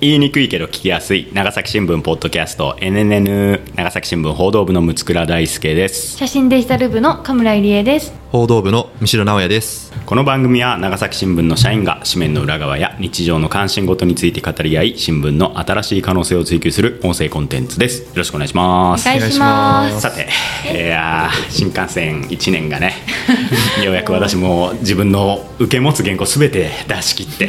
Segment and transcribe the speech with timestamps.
[0.00, 1.30] 言いにくいけど聞きやすい。
[1.32, 2.76] 長崎新聞ポッドキャスト。
[2.80, 6.18] NNN 長崎新聞報道部の六倉大輔です。
[6.18, 8.25] 写真デジタル部の神村入江です。
[8.36, 9.94] 報道部の三代直也です。
[10.04, 18.02] この番組は長崎新聞の社員が紙面の裏側や日常の関心事について語り合い新聞の新しい可能性を追求する音声コンテンツです。
[18.02, 19.08] よろしくお願いします。
[19.08, 20.02] お願いします。
[20.02, 20.28] さて
[20.70, 22.92] いやー新幹線1年がね
[23.82, 27.48] ようやく私も自分の受け持つ原稿すべて出し切って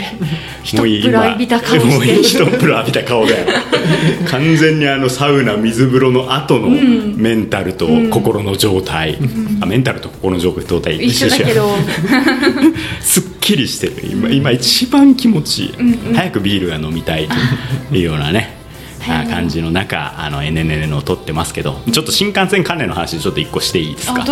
[0.63, 3.45] 一風呂浴びた顔してもう一風呂浴びた顔で
[4.29, 9.17] 完全にあのサウナ水風呂の後のメンタルと心の状態、
[9.59, 11.75] あメンタルと心の状態一緒だけど。
[13.01, 13.93] すっきりしてる。
[14.11, 15.73] 今今一番気持ちいい、
[16.13, 17.27] 早くビールが飲みたい
[17.89, 18.53] というようなね。
[18.53, 18.56] あ
[19.07, 24.23] 感じの中あの NNN を撮ってますけどちょっと新幹線関連の話ちょっと一個していいですか？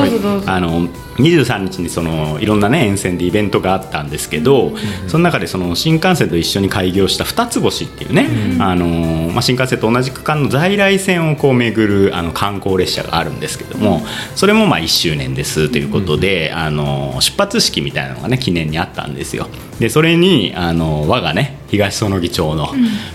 [0.48, 4.74] あの23日にそのいろんなね沿線でイベントがあったんですけど、
[5.08, 8.28] その中でその新幹線と一緒に開業した二つ星っていうね、
[8.60, 14.02] あのまあ、新幹線と同じ区間の在来線をこう巡るあの観光列車があるんですけども
[14.36, 19.48] それもまあ1周年ですということで、あの出発式みたいなのがね記念にあったんですよ。
[19.80, 22.70] でそれにあの我がね東園木町の、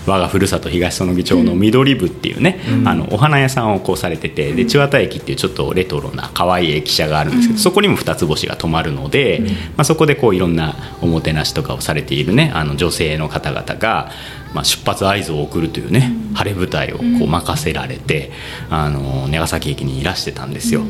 [0.05, 9.41] 我がふるさと東園木町の緑部っていうね、あのお花屋さんをこうされててで千綿駅っていうちょっとレトロな可愛い駅舎があるんですけど、そこにも二つ星が止まるので、
[9.77, 14.11] まあ、そこでこういろんなおもてなしとかをされているねあの女性の方々が、
[14.53, 18.31] まあ、出発合図を送るというね、晴れ舞台をこう任せられて、
[18.69, 20.83] あの長崎駅にいらしてたんですよ。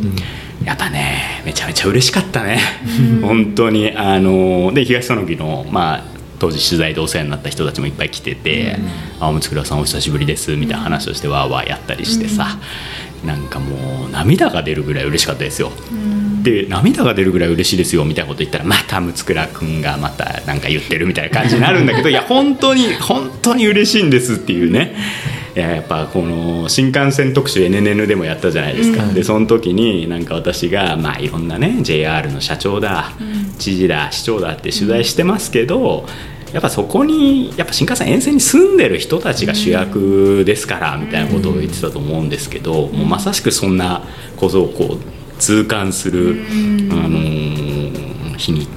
[0.64, 2.59] やっぱねめちゃめちゃ嬉しかったね、
[3.22, 6.04] 本当にあので東園木のまあ
[6.39, 8.78] 当時取材でお世話になった人たちもいっぱい来てて
[9.20, 12.58] 「あ六倉さんお久しぶりです」みたいな話をしてわーわーやったりしてさ、
[13.26, 15.72] なんかもう涙が出るぐらい嬉しかったですよ。
[16.44, 24.95] で涙が出るぐらい嬉しいですよみたいなこと言ったらまた六倉君がまたなんか言ってるみたいな感じになるんだけどいや本当に本当に嬉しいんですっていうね。
[25.53, 33.11] いややっぱこの新幹線特集 NNN でもやったじゃないですか、でその時になんか私がまあいろんなね JR の社長だ、
[33.60, 36.05] 知事だ市長だって取材してますけど、
[36.54, 44.04] やっぱそこにやっぱ新幹線沿線に住んでる人たちが主役ですからみたいなことを言ってたと思うんですけど、もうまさしくそんな
[44.37, 46.38] ことをこう痛感する、
[46.92, 47.52] あのー
[48.42, 48.68] 日に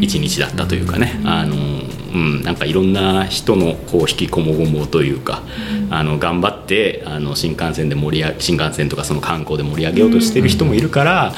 [0.00, 5.42] 一日だったというかね、あのうん、なんかいろんな人のこう引きこもごもというか、
[5.90, 11.32] あの頑張ってあの新幹線で盛り上げ新幹線とかその観光で盛り上げようとしてる人もいるから、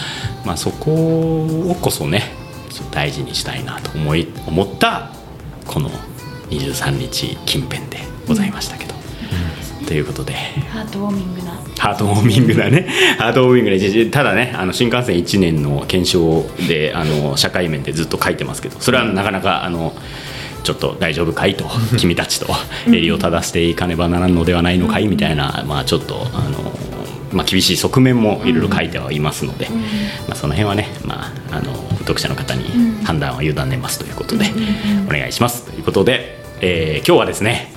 [0.44, 2.22] まあ、そこをこそね
[2.90, 5.10] 大事にしたいなと思い思った
[5.66, 5.90] この
[6.50, 8.85] 23日近辺でございましたけど。
[9.86, 10.34] ということで。
[10.34, 11.52] ハートウォーミングな。
[11.78, 12.88] ハートウォーミングだね。
[13.18, 19.94] ハートウォーミングでじただねあの新幹線1年の検証であの社会面でずっと書いてますけどそれはなかなかあの
[20.64, 21.64] ちょっと大丈夫かいと
[21.96, 22.46] 君たちと
[22.88, 26.76] 襟を正していかねばならんのではないのかいみたいな、まあ、ちょっとあの、
[27.32, 29.68] まあ、厳しい側面もいろいろ書いてはいますので、
[30.26, 32.64] まあ、その辺はね、まあ、あの読者の方に
[33.04, 34.50] 判断を委ねますということで、
[35.08, 35.64] お願いします。
[35.64, 37.75] ということで、えー今日はですね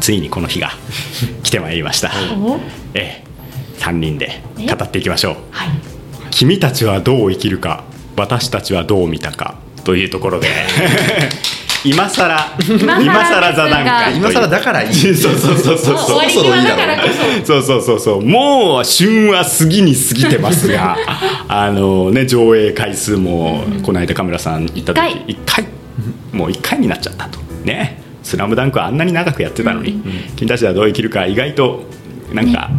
[0.00, 0.72] ついにこの日が
[1.42, 2.10] 来てまいりました。
[2.36, 2.58] お
[2.94, 3.24] ええ、
[3.80, 5.36] 3人で語っていきましょう。
[5.50, 5.68] はい。
[6.30, 7.84] 君たちはどう生きるか
[8.16, 10.48] 私たちはどう見たかというところで。
[11.82, 14.94] 今さら更今さら座談会今更だからいい。
[14.94, 15.98] そうそうそうそうそう。
[15.98, 16.14] そ。
[17.44, 20.98] そうそうそうそうもう旬は過ぎに過ぎてますが
[21.48, 25.64] あのね上映回数もこの間カメラさん行った時一1回。
[26.32, 27.38] もう1回になっちゃったと。
[27.64, 27.99] ね
[28.30, 30.00] 「スラムダンクはあんなに長くやってたのに
[30.36, 31.84] 「君たちはどう生きるか」意外と
[32.32, 32.76] なんかね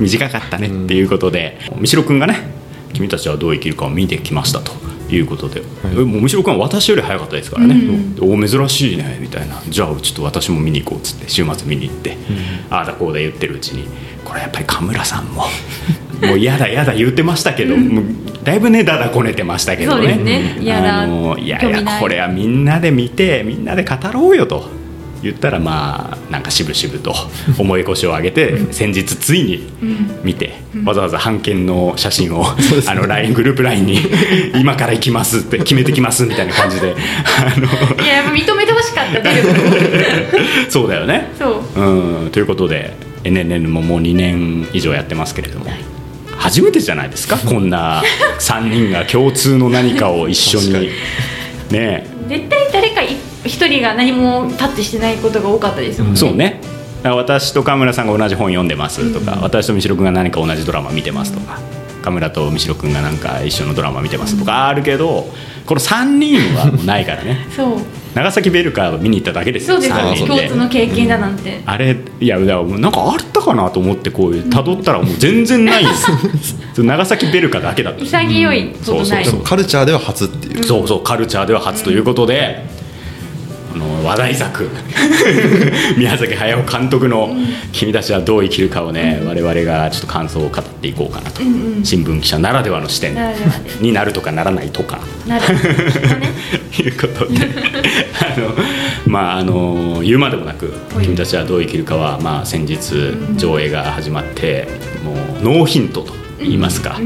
[0.00, 0.58] 短かった。
[0.58, 2.50] ねっていうことで三代君がね
[2.94, 4.72] 「君たちはどう生きるか」を見てきましたと
[5.08, 7.76] いうことで、えもう三代君は私より早かったですからね
[8.20, 12.16] 「お珍しいね」みたいな「じゃあちょっと私も見に行こう」っつって週末見に行って、
[12.70, 13.84] ああだこうだ言ってるうちに
[14.24, 15.44] これやっぱり神村さんも
[16.26, 18.04] もう嫌だ嫌だ言ってましたけど、もう
[18.42, 20.16] だいぶねだだこねてましたけどね。
[20.16, 20.58] ね。
[20.60, 20.80] いや
[21.38, 24.77] いやこれはみんなで見てみんなで語ろうよと
[25.22, 27.14] 言ったらまあなんかしぶしぶと
[27.58, 29.68] 重い腰を上げて先日ついに
[30.22, 32.46] 見て、わざわざ版権の写真を、
[32.86, 34.00] あの LINE グループ LINE に
[34.60, 37.66] 「今から行きます」って決めてきますみたいな感じで あの
[38.04, 39.48] いややっぱ認めてほしかった努力
[40.68, 41.30] そうだよね。
[41.38, 41.80] そう。
[41.80, 42.94] うん、ということで
[43.24, 45.66] NNN ももう2年以上やってますけれども、
[46.36, 47.36] 初めてじゃないですか？
[47.36, 48.02] こんな
[48.38, 50.90] 3人が共通の何かを一緒に。
[51.70, 52.06] ね。
[52.28, 52.87] 絶対誰
[53.48, 56.12] 一人が何もタッチしてないことが多かったですもん。
[56.12, 56.60] ねそうね。
[56.98, 61.58] だから私と神村さんが同じ本読んでますとか、私と三代君が何か同じドラマ見てますとか
[62.02, 65.26] 神村と三代君がなんか一緒のドラマ見てますとかあるけど
[65.66, 67.46] この3人はもうないからね。
[67.54, 67.78] そう。
[68.14, 69.74] 長崎ベルカー見に行っただけですよ。
[69.74, 71.96] そうです共通の経験だなんて、あれ？
[72.20, 72.56] いやな
[72.88, 76.84] んかあったかなと思ってこういう辿ったらもう全然ないんですよ。
[76.84, 79.06] 長崎ベルカだけだった潔いことない、うんそう。
[79.06, 79.42] そうそう。
[79.42, 80.64] カルチャーでは初っていう。
[80.64, 81.04] そうそう。
[81.04, 82.77] カルチャーでは初ということで、あ
[83.78, 84.68] の話題作
[85.96, 87.34] 宮崎駿監督の
[87.72, 91.40] 「君たちはどう生きるか」をね、我々がちょっと感想を語っていこうかなと、
[91.82, 93.16] 新聞記者ならではの視点。
[93.80, 94.98] になるとかならないとか。
[96.78, 97.40] いうことで。
[98.36, 98.54] あの
[99.06, 101.04] まああの言うまでもなく「はい。
[101.04, 102.78] 君たちはどう生きるかは」まあ、先日
[103.36, 104.68] 上映が始まって
[105.04, 106.98] もうノーヒントと言いますか、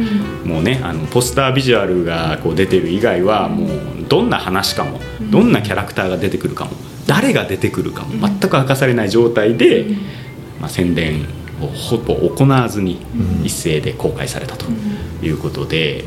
[0.44, 3.68] もうねあのポスタービジュアルがこう出てる以外はもう
[4.08, 5.00] どんな話かも
[5.30, 6.72] どんなキャラクターが出てくるかも
[7.06, 9.86] 誰が出てくるかも全く明かされない状態で、
[10.60, 11.26] まあ、宣伝
[11.60, 13.04] をほぼ行わずに
[13.44, 14.66] 一斉で公開されたと
[15.22, 16.04] いうことで。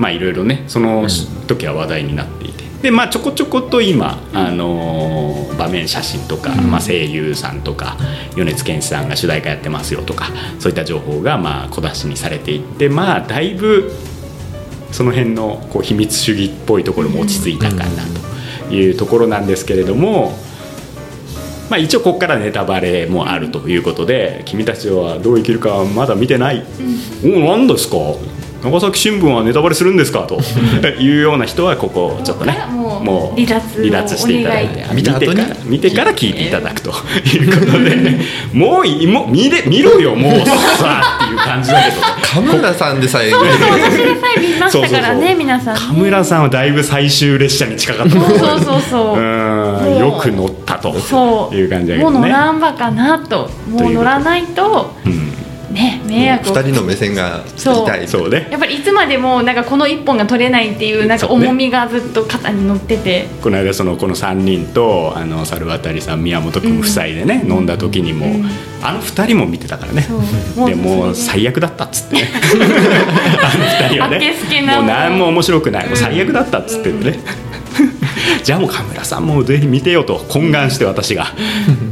[0.00, 1.06] まあいろいろねその
[1.46, 7.98] 時は話題になっていてでまあちょこちょこと今、あのー場面写真とか、まあ、声優さんとか
[8.34, 10.28] 米津玄師さんが主題歌やってますよとか
[10.58, 13.92] そういった情報がまあ小出しにされていってまあだいぶ
[14.90, 17.84] その辺のこう秘密主義っぽいところも落ち着いたかな
[18.68, 20.32] というところなんですけれども。
[21.68, 26.64] まあ、一応ここからネタバレもあるということで君たちはどう生きるかまだ見てない、
[27.24, 27.96] おお何ですか？
[28.62, 30.20] 長崎新聞はネタバレするんですか？
[30.20, 30.38] と
[31.00, 34.94] いうような人はここちょっとねもう離脱を離脱していただいてお願い。
[34.96, 36.48] 見てから見てから聞いて。
[36.48, 36.90] いただくと。
[36.90, 37.96] いうことで、
[38.52, 40.52] もういもう見れ見ろよもうさ
[40.84, 43.30] あっていう感じだけど カ村さんでさえ。
[43.30, 44.06] そうそう私で。
[44.06, 45.80] さえ見ましたからね皆さんね。
[45.80, 49.18] カムラさんはだいぶ最終列車に近かったそうそうそうそう。
[49.18, 51.54] うんよく乗ったとそう。
[51.54, 52.32] いう感じだけもう乗どね。
[52.32, 53.48] らんばかなと。
[53.70, 54.92] もう乗らないと。
[55.06, 55.29] うん
[55.70, 58.08] ね迷惑を二人の目線がそい。
[58.08, 58.48] そうね。
[58.50, 68.44] やっぱりいつまでもなんかこの一本が取れないっていうなんか重みがずっと肩に乗ってて、この間そのこの3人とあの猿渡さん宮本君夫妻でね、飲んだ時にも、うん。
[68.82, 70.06] あの2人も見てたからね。
[70.66, 72.16] でも最悪だったっつって。
[72.16, 72.28] ね
[73.42, 74.16] あの2人はね。
[74.16, 75.86] あけすけなもう何も面白くない。
[75.86, 77.20] もう最悪だったっつってね、
[78.42, 81.26] じゃあもうカメラさんもぜひ見てよと懇願して私が、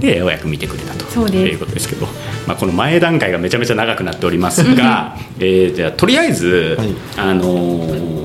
[0.01, 0.99] でようやく見てくれたと。
[1.29, 2.07] いうことですけど、
[2.47, 6.89] まあ、この前段階がめちゃめちゃ長くなっておりますが、 えーじゃあとりあえず、はい。
[7.17, 8.19] あのー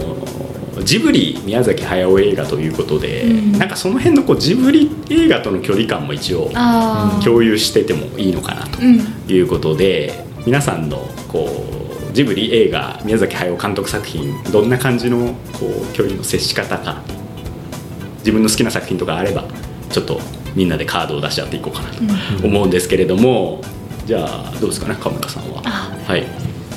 [0.84, 3.58] ジブリ宮崎駿映画ということで、うん。
[3.58, 6.52] なんかその辺のこうジブリ映画との距離感も一応
[7.24, 9.02] 共有しててもいいのかなとうん。
[9.30, 11.66] いうことで、皆さんのこ
[12.12, 17.02] うジブリ映画宮崎駿監督作品どんな感じのこう距離の接し方か
[18.24, 19.46] 自分の好きな作品とかあれば
[19.90, 20.20] ちょっと
[20.56, 21.90] みんなでカードを出し合っていこうかな
[22.40, 23.62] と思うんですけれども、
[24.06, 25.62] じゃあどうですかね川村さんは？
[25.66, 26.26] あはい、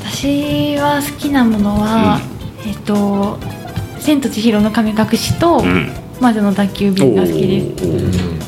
[0.04, 2.20] 私は好きなものは、
[2.66, 3.38] えっと
[4.00, 5.90] 「千と千尋の神隠し」とうん
[6.20, 8.46] 「魔女の宅急便」が好きです。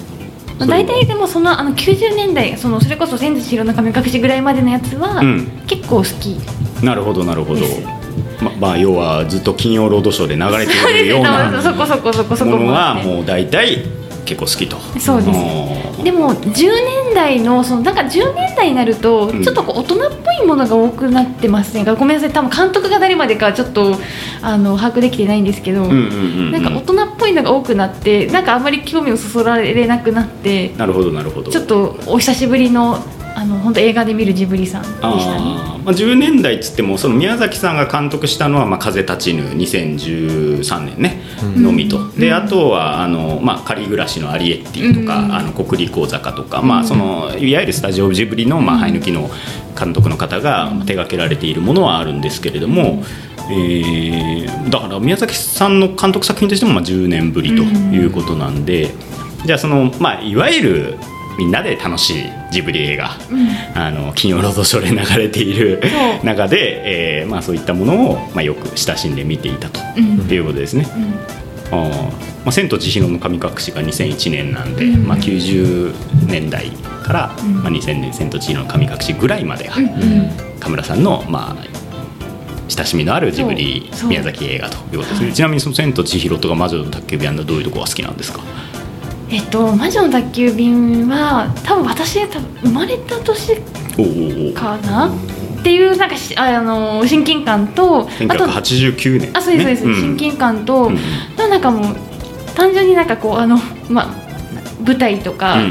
[0.58, 5.46] まあ、大体でもそのあの90年代そのそれこそ「千と千尋の神隠し」ぐらいまでのやつは、うん。
[5.68, 6.36] 結構好き。
[6.84, 7.60] なるほどなるほど。
[8.40, 11.62] ままあ要はずっと金曜ロードショーで流れているような ね。
[11.62, 13.78] そこそこそこそこものもあってはもう大体
[14.24, 14.76] 結構好きと。
[15.00, 19.42] そうですでも10年代のそのなんか10年代になるとうん。
[19.42, 22.30] ちょっとこう大人っぽいものが多くなってませんか、ごめんなさい。
[22.30, 23.96] 多分監督が誰までかちょっと
[24.42, 26.52] あの把握できてないんですけど、うんうんうんうん。
[26.52, 31.50] なんか大人っぽいのが多くなってなんかあんまり興味をそそられなくなってなるほどなるほど。
[31.50, 33.02] ちょっとお久しぶりの
[33.38, 35.16] あの本当映画で見るジブリさんでしたね。
[35.24, 41.22] あーまあ、10年代っつってもその宮崎さんが監督したのは「まあ、風立ちぬ」2013年ね、
[41.56, 42.10] のみと。
[42.18, 45.34] であとはあの、まあ「仮暮らしのアリエッティ」とか「うん。
[45.34, 49.30] あの国立講坂」とか、まあ、そのいわゆるスタジオジブリの、まあ、生え抜きの
[49.78, 53.04] 監督の方が手掛けられているものはあるんですけれども、
[53.50, 58.90] えーだから宮崎さんの監督作品としてもまあ10年ぶりということなんで、
[59.46, 60.98] じゃあその、まあ、いわゆる
[61.38, 63.10] みんなで楽しいジブリ映画、
[63.74, 65.80] あの金曜ロードショーで流れている
[66.24, 70.28] 中で、えーまあ、そういったものを、まあ、よく親しんで見ていたとうん。
[70.30, 70.86] いうことですね。
[71.70, 71.90] あー
[72.44, 75.92] まあ、千と千尋の神隠しが2001年なんで、まあ、90
[76.26, 76.70] 年代
[77.04, 77.28] から、
[77.62, 80.30] まあ、2000年千と千尋の神隠しぐらいまでが、うん。
[80.58, 81.64] 田村さんの、まあ、
[82.68, 85.32] 親しみのあるジブリ宮崎映画ということですね。
[85.32, 88.40] ちなみにその「千と千尋」とか「魔女の宅急便」はどういうところが好きなんですか？
[89.30, 93.56] えっと魔女の宅急便は多分私多分生まれた年
[94.54, 95.12] かな？
[95.60, 98.08] っていうなんかしああの親近感とあと
[98.44, 100.98] 1989年あそうですそうです、ね親近感と、うん
[101.36, 101.96] なんかもう
[102.54, 103.58] 単純になんかこうあの
[103.88, 104.28] まあ
[104.84, 105.68] 舞台とか、うんうん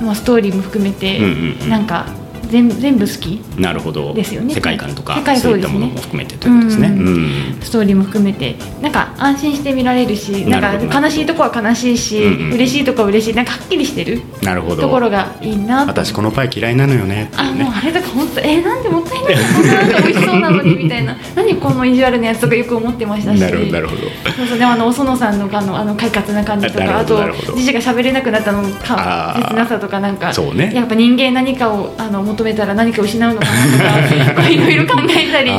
[0.00, 0.06] うん。
[0.06, 1.68] まあ、ストーリーも含めて、うんうんうん。
[1.68, 2.06] なんか
[2.48, 4.14] 全全部好きなるほど。
[4.14, 4.54] ですよね。
[4.54, 6.88] 世界観とか世界そういったものも含めてということですね。
[6.88, 7.06] うん。
[7.06, 7.60] うん。
[7.60, 8.56] ストーリーも含めて。
[8.80, 13.34] なんか安心して見られるしなんか悲しいとこは悲しいし、うんうん嬉しいとこは嬉しい。
[13.34, 14.82] なんかはっきりしてるなるほど。
[14.82, 15.82] ところがいいな。
[15.84, 17.24] と私このパイ嫌いなのよね。
[17.24, 19.34] ってあもうあれとか本当えー、なんでもったいない。
[19.34, 21.16] こんななんか美味しそうなのにみたいな。
[21.34, 23.40] 何この意地悪なやつとかよく思ってましたし。
[23.40, 24.02] なるほどなるほど。
[24.36, 27.22] そうそうでもあのお園さんのあのあの快活な感じとかあと
[27.54, 30.32] 自身が喋れなくなったのか切なさとかなんか。
[30.32, 30.72] そうね。
[30.74, 35.50] やっぱ人間何かをあの求めたら何かを失うのかなとかいろいろ考えたり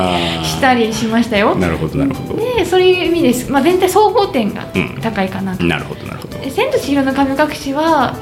[0.45, 1.55] したりしましたよ。
[1.55, 2.39] なるほどなるほど。
[2.39, 5.01] でそういう意味です、まあ、全体総合点がうん。
[5.01, 5.63] 高いかなと。
[5.63, 6.37] なるほどなるほど。
[6.43, 8.15] え千と千尋の神隠しは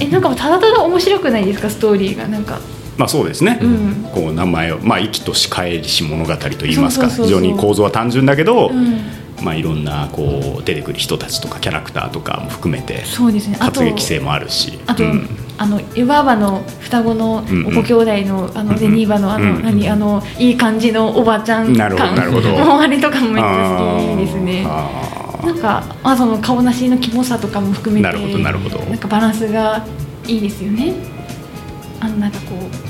[0.00, 1.68] えなんかただただ面白くないですか？
[1.68, 2.26] ストーリーが。
[2.26, 2.58] なんか。
[2.96, 4.08] まあそうですね、うん。
[4.12, 9.00] こう名前をまあ生きとし返りし物語といいますか非常に構造は単純だけど、うん。
[9.42, 13.58] まあいろんなこう出てくる人たちとかキャラクターとかも含めてそうですね。
[13.98, 14.78] 性もあるし。
[14.86, 17.78] あと、うんあの湯婆婆の双子のうんうん。
[17.78, 21.76] お子兄弟のあのゼニーバのあの、何あのいい感じのおばちゃん感。
[21.76, 21.96] なる
[22.32, 24.64] ほどもうあれとかもめっちゃ好きですね。
[24.64, 28.78] なんかあその顔なしのキモさとかも含めてなるほどなるほど。
[28.78, 29.84] なんかバランスが
[30.26, 30.94] いいですよね。
[32.00, 32.83] あのなんかこう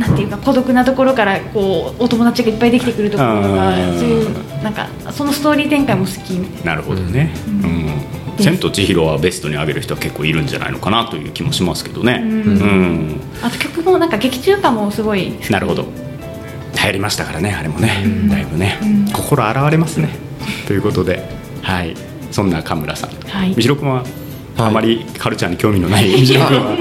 [0.00, 6.70] なんていうか孤独なところからこうお友達がいっぱいできてくるところがあーそういうなんかそのストーリー展開も好きみたいな。
[6.72, 7.56] なるほどね、ううん。
[7.86, 7.90] ん
[8.38, 12.30] 千と千尋はベストに上げる人は結構いるんじゃないのかなという気もしますけどね、うん。
[12.30, 13.20] うん。
[13.42, 15.82] あと曲もなんか劇中歌もすごいなるほど。
[15.82, 18.28] 流行りましたからねあれもね、うん。
[18.30, 19.12] だいぶね、うん。
[19.12, 20.08] 心洗われますね。
[20.66, 21.28] ということで
[21.60, 21.94] はい。
[22.30, 23.54] そんな神村さんはい。
[23.54, 24.19] 三代君ははい
[24.66, 26.78] あまりカルチャーに興味のないいやでもや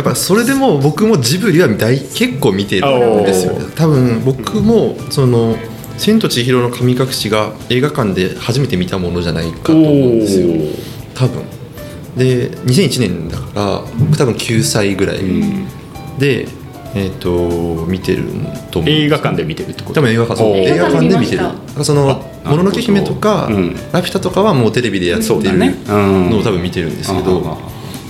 [0.00, 2.86] っぱそれでも僕もジブリは大結構見てる
[3.20, 3.66] んですよね。
[3.74, 5.56] 多分僕もその
[5.98, 10.46] 「千と千尋の神隠し」が映画館で初めて見たものじゃないかと思うんですよ。
[11.14, 11.42] 多分。
[12.16, 15.18] で2001年だから僕多分9歳ぐらい。
[15.18, 15.66] ん。
[16.18, 16.46] で、
[16.94, 18.24] えっ、と見てる
[18.70, 19.94] と思う映画館で見てるってこと？
[19.94, 21.44] 多分映画館映画館で見てる。
[21.82, 27.58] その「あもののけ姫」とかうん「ラピュタ」とかはもうテレビでやってるのを多分見てるんですけあど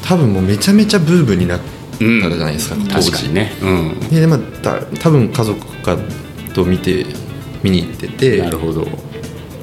[0.02, 3.28] 多分もうめちゃめちゃブームになったじゃないですか、うん当時。
[3.28, 4.08] ね、うん。
[4.10, 5.96] でまあた多分家族か
[6.54, 7.06] と見て
[7.62, 8.86] 見に行っててだなるほど。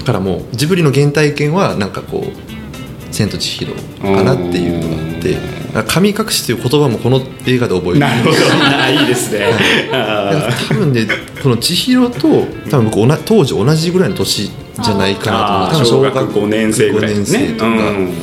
[0.07, 2.31] からもうジブリの原体験はなんかこう
[3.11, 8.37] 「千と千尋」かなっていうのがあって神隠しという言葉もこの映画で覚えてなるほど。
[8.79, 9.51] あいいですね。
[9.91, 11.07] だからあ多分ね
[11.41, 15.85] この千尋と多分僕当時同じぐらいの年じゃないかなと思う。
[15.85, 18.13] 小学5年生ぐらいですね5年生とか、うん。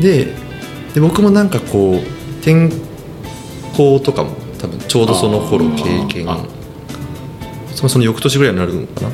[0.00, 0.34] で
[0.94, 1.96] で僕もなんかこう
[2.40, 2.70] 転
[3.76, 6.30] 校とかも多分ちょうどその頃経験。
[6.30, 6.44] あ
[7.74, 9.10] そのその翌年ぐらいになるのかな。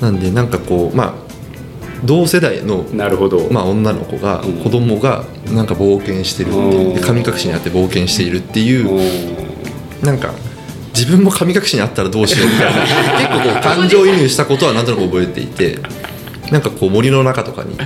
[0.00, 1.29] なんでなんかこうまあ
[2.04, 4.52] 同世代のなるほど、まあ、女の子が、うん。
[4.62, 10.04] 子供がなんか冒険してるって神隠しにあって冒険しているっていううん。
[10.04, 10.32] なんか
[10.94, 12.82] 自分も神隠しにあったらどうしようみたいな
[13.18, 15.78] 結構こう感情移入したことはなんとなく覚えていて
[16.50, 17.76] なんかこう森の中とかに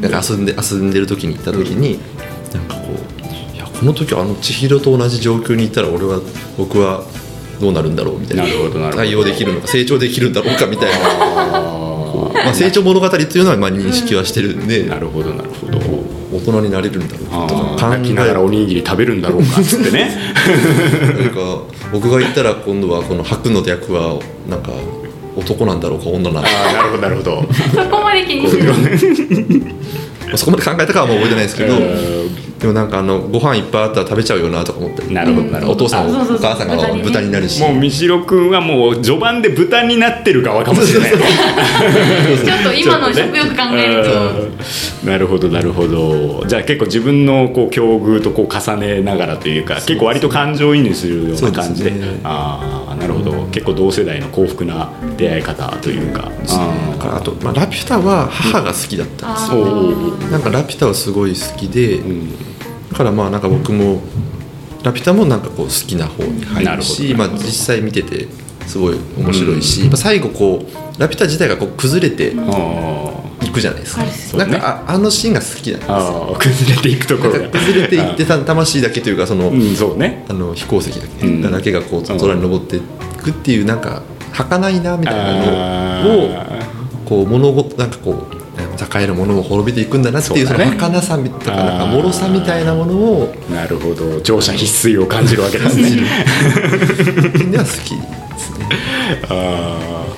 [0.00, 1.98] なんか遊んで遊んでる時に行った時に
[2.54, 2.88] なんかこ
[3.52, 6.20] ういやこの時あの千尋と同じ状況にいたら俺は
[6.56, 7.04] 僕は
[7.60, 8.44] どうなるんだろうみたいな
[8.92, 10.96] 対応できるのか成長できるんだろうかみたいな、
[11.52, 11.97] あ
[12.44, 15.78] まあ、成長物語っていうのはまあ認識はしてるんでーなるほどなるほど。
[16.30, 17.54] 大人になれるんだろうかと。
[17.76, 20.10] か考えながらおにぎり食べるんだろうかっつってね。
[21.18, 24.18] なんか僕が言ったら今度はこの白の役は
[24.48, 24.70] なんか
[25.36, 26.64] 男なんだろうか女なんだろう。
[26.64, 27.48] かなるほどなるほど。
[27.82, 28.72] そこまで気にしてる。
[30.28, 35.06] まあそこまで考えたかはもう覚えてないですけど、うんでもなんかあのご飯いっぱいあったら食べちゃうよなとか思って。
[35.12, 35.74] なるほどなるほど。
[35.74, 37.02] お父さんお母さんが豚にね。
[37.04, 37.60] 豚になるし。
[37.62, 41.10] もう三代君はもう序盤で豚になってる側かもしれない。
[41.14, 44.10] ちょっと今の食欲考えると。
[45.04, 45.08] うん。
[45.08, 46.44] なるほどなるほど。
[46.48, 51.90] じゃあ結構自分のこう境遇とこう重ねながらというか結構割と感情移入するような感じで。
[51.92, 52.20] ね。
[52.24, 62.47] ああなるほど、結構同世代の幸福な出会い方というか、なんかあと、まあ、ラピュタは母が好きだったんですよ、おおなんかラピュタはすごい好きで、うん
[62.90, 64.00] だからまあなんか僕も
[64.82, 68.28] ラピュタもなんかこう好きな方に入るしまあ、実際見てて
[68.66, 74.10] すごい面白いし、まあ最後こうラピュタ自体がこう崩れてあいくじゃないですか、ね。
[74.52, 80.24] なんかああのシーンが好きなんですあよ崩れていくところ 崩れていってた魂だけというかその、うんそうね。
[80.28, 82.80] あの飛行石だけ,、うんだけがこう空に登ってい
[83.22, 84.02] くっていうなんか
[84.32, 86.46] 儚いなみたいなのをあ
[87.04, 88.37] こう物事なんかこう
[88.84, 91.92] 栄えるものも滅びていくんだなっていうそうの儚さみとかなんかあー。
[92.02, 94.20] 脆さみたいなものをーなるほど。
[94.20, 95.90] 乗車必須を感じるわけですね
[97.50, 97.98] では好きで
[98.38, 98.68] すね。
[99.28, 100.08] あー。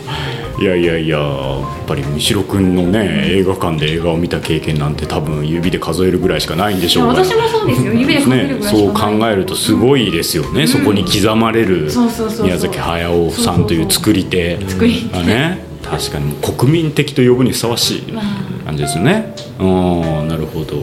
[0.60, 7.24] いやいやいややっぱり三代君のね映画館で映画を見た経験なんて多分指で数えるぐらいしかないんでしょうが。
[7.24, 7.94] 私もそうですよ。
[7.94, 12.46] 指で数えるね、ぐらいしそうかない、考えるとすごいですよね、そこに刻まれるそうそうそうそう。
[12.46, 15.16] 宮崎駿さんという作り手作り手。
[15.16, 18.12] がね確かにもう国民的と呼ぶにふさわしい。
[18.12, 18.24] まあ
[18.70, 19.34] 感じですね。
[19.58, 20.76] うんなるほど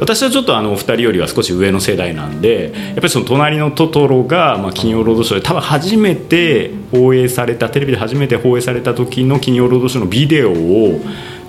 [0.00, 11.00] 私はちょっとあのお二人よりは少し上の世代なんでやっぱりその「隣のトトロが」まあ、金曜ロードショーで多分初めて放映されたテレビで初めて放映された時の金曜ロードショーのビデオを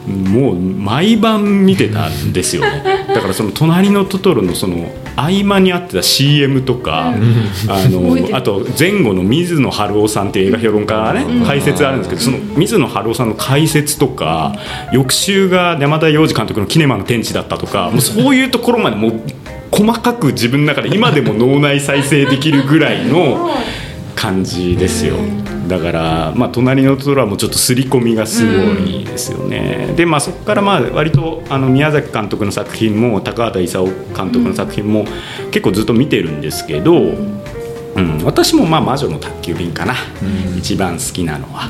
[0.08, 2.64] もう毎晩見てたんですよ
[3.08, 7.14] だからその「隣のトトロ」のその合間にあってた CM とか、
[7.68, 14.56] あのあと前後の水野晴夫さんっていう映画評論家がね、解説あるんですけどその水野晴夫さんの解説とか
[14.92, 19.22] 翌週が山田洋次監督の「キネマの天地」だったとかもうそういうところまでもう
[19.70, 23.52] 細かく自分の中で今でも脳内再生できるぐらいの
[24.16, 25.16] 感じですよ。
[25.68, 35.06] だから、まあ、隣のトトロはもうちょっと刷り込みがすごいですよね、でまあそこからまあ割とあの宮崎監督の作品も高畑勲監督の作品も
[35.52, 39.94] 結構ずっと見てるんですけど、うん、私もまあ魔女の宅急便かな、
[40.58, 41.70] 一番好きなのは。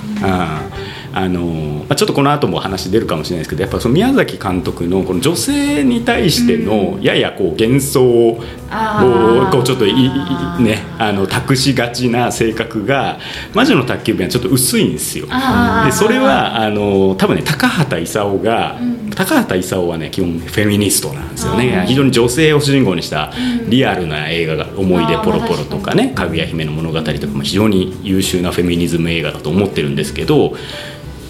[0.87, 8.41] うんあのまあ、ちょっとこの後も話出るかもしれないですけどやっぱその宮崎監督のこの女性に対してのややこう幻想を
[9.51, 10.09] こうちょっといい
[10.63, 13.19] ねあの託しがちな性格が
[13.53, 15.27] 魔女の宅急便はちょっと薄いんですよ。
[15.85, 18.79] でそれはあの多分ね高畑勲が、
[19.15, 21.85] 高畑勲はね基本フェミニストなんですよね。
[21.87, 23.31] 非常に女性を主人公にした
[23.67, 30.55] リアルな映画が「思い出ポロポロ」とかね「かぐや姫の物語」とかも非常に優秀なフェミニズム映画だと思ってるんですけど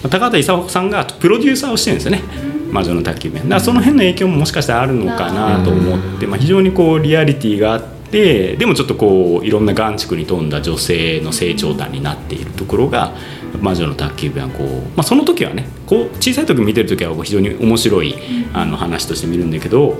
[0.08, 2.22] 高畑勲さんがプロデューサーをしてるんですよね
[2.70, 13.12] 「魔女の宅急便」だからその辺の影響ももしかしたらあるのかなと思って、まあ、非常にこうリアリティがあってでもちょっとこういろんな眼蓄に富んだ女性の成長譚になっているところが
[13.60, 18.14] 「魔女の宅急便」はこう、まあ、その時はねこう小さい時見てる時はこう非常に面白い
[18.52, 19.96] あの話として見るんだけど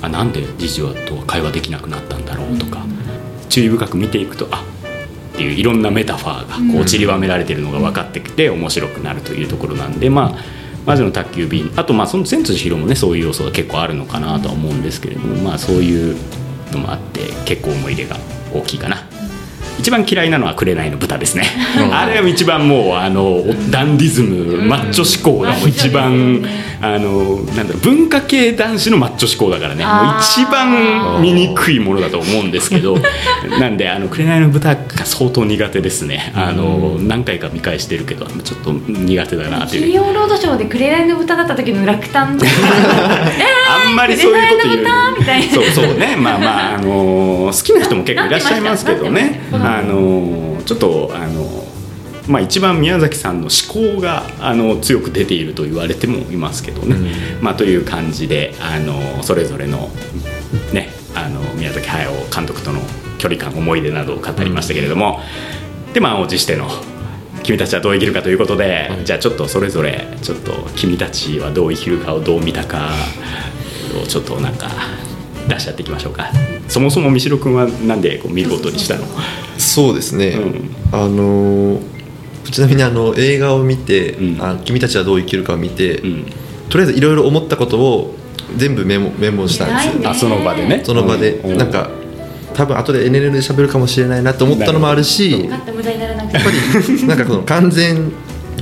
[0.00, 2.84] あなんで次女とは会話できなくなったんだろうとか
[3.48, 4.62] 注意深く見ていくとあ
[5.38, 10.38] っていういろんなメタファーがこう散りばめられてるのが分かってきて面白くなるというところなんでまあ
[10.84, 16.16] 魔女の宅急便あとまあその千辻弘もねそういう要素が結構あるのかなとは思うんですけれどもまあそういう
[16.72, 18.16] のもあって結構思い入れが
[18.52, 19.07] 大きいかな。
[19.88, 21.44] 一番嫌いなのは紅の豚ですね、
[21.90, 26.44] あれは一番もうあのダンディズム、マッチョ思考がもう一番
[26.82, 29.86] あのなんだろう文化系男子のマッチョ思考だからね。
[29.86, 32.98] もう一番醜いものだと思うんですけど
[33.58, 36.32] なんであの紅の豚が相当苦手ですね。
[36.36, 39.82] あの何回か見返してるけどちょっと苦手だなという。
[39.84, 42.38] 金曜ロードショーで「紅の豚」だった時の落胆
[43.86, 44.84] あんまりそういうこと言う
[45.50, 46.14] そうそうね。
[46.16, 49.40] まあまあ、あの好きな人も結構いらっしゃいますけどね。
[49.50, 51.68] なってましたあのちょっとあの
[52.28, 57.10] まあ、一番宮崎さんの思考があの強く出ていると言われてもいますけどね、
[57.40, 59.88] まあ、という感じであのそれぞれの,、
[60.74, 62.80] ね、あの宮崎駿監督との
[63.16, 65.20] 距離感思い出などを語りましたけれども、
[65.92, 66.68] で満を持しての
[67.42, 72.90] 「君たちはどう生きるか」ということで、じゃあちょっとそれぞれちょっと君たちはどう生きるかをどう見たか
[74.00, 74.68] をちょっとなんか
[75.48, 76.30] 出し合っていきましょうか。
[76.68, 79.04] そもそも三代君はなんでこう見ることにしたの？
[79.58, 80.74] そうですね、うん。
[80.92, 81.98] あのー
[82.50, 84.42] ちなみにあの映画を見て、うん。
[84.42, 86.26] あ君たちはどう生きるかを見て、うん。
[86.70, 88.14] とりあえずいろいろ思ったことを
[88.56, 90.82] 全部メモメモしたんですあその場でね。
[90.82, 91.58] その場で、うん。
[91.58, 91.90] なんか
[92.54, 98.10] 多分後で NLL で喋るかもしれないなと思ったのもあるしやっぱりなんかその完全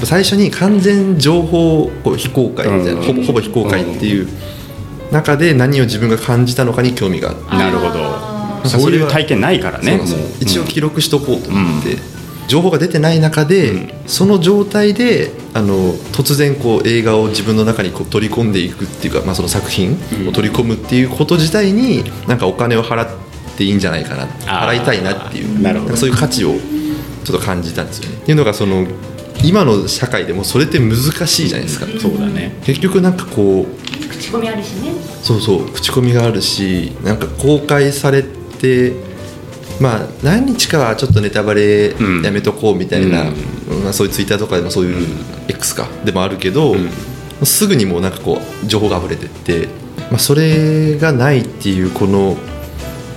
[0.03, 3.07] 最初に完全情報こう非公開みたいな、うん。
[3.07, 4.29] ほぼほぼ非公開っていう
[5.17, 7.57] 中で何を自分が感じたのかに興味があって。
[7.57, 10.01] なるほあどそういう体験ないからね
[10.41, 11.99] 一応記録しとこうと思って、う
[12.49, 13.93] 情報が出てない中で、うん。
[14.07, 19.95] その状態であの突然こう映画を自分の中にこう取り込んでいくっていうか、まあ、その作品
[20.29, 23.09] を取り込むっていうこと自体になんかお金を払っ
[23.57, 24.27] ていいんじゃないかな。
[24.27, 25.63] 払いたいなっていう。
[25.63, 25.97] なるほど。
[25.97, 26.55] そういう価値を
[27.25, 28.17] ちょっと感じたんですよね。
[28.17, 28.87] っていうのがその
[29.45, 31.87] 今の社会でもそれって難しいじゃないですか。
[32.01, 32.61] そうだね。
[32.65, 33.96] 結局なんかこう
[34.27, 34.93] 口コミあるしね。
[35.23, 38.93] そうそう口コミがあるしなんか公開されて
[39.81, 42.23] まあ何日かはちょっとネタバレうん。
[42.23, 43.25] やめとこうみたいな、う
[43.75, 43.85] ん。
[43.85, 45.07] まあ、そういうツイッターとかでもそういう
[45.49, 46.91] X かでもあるけど、うん。
[47.45, 49.69] すぐにもうなんかこう情報が溢れてって、
[50.11, 52.37] まあ、それがないっていうこの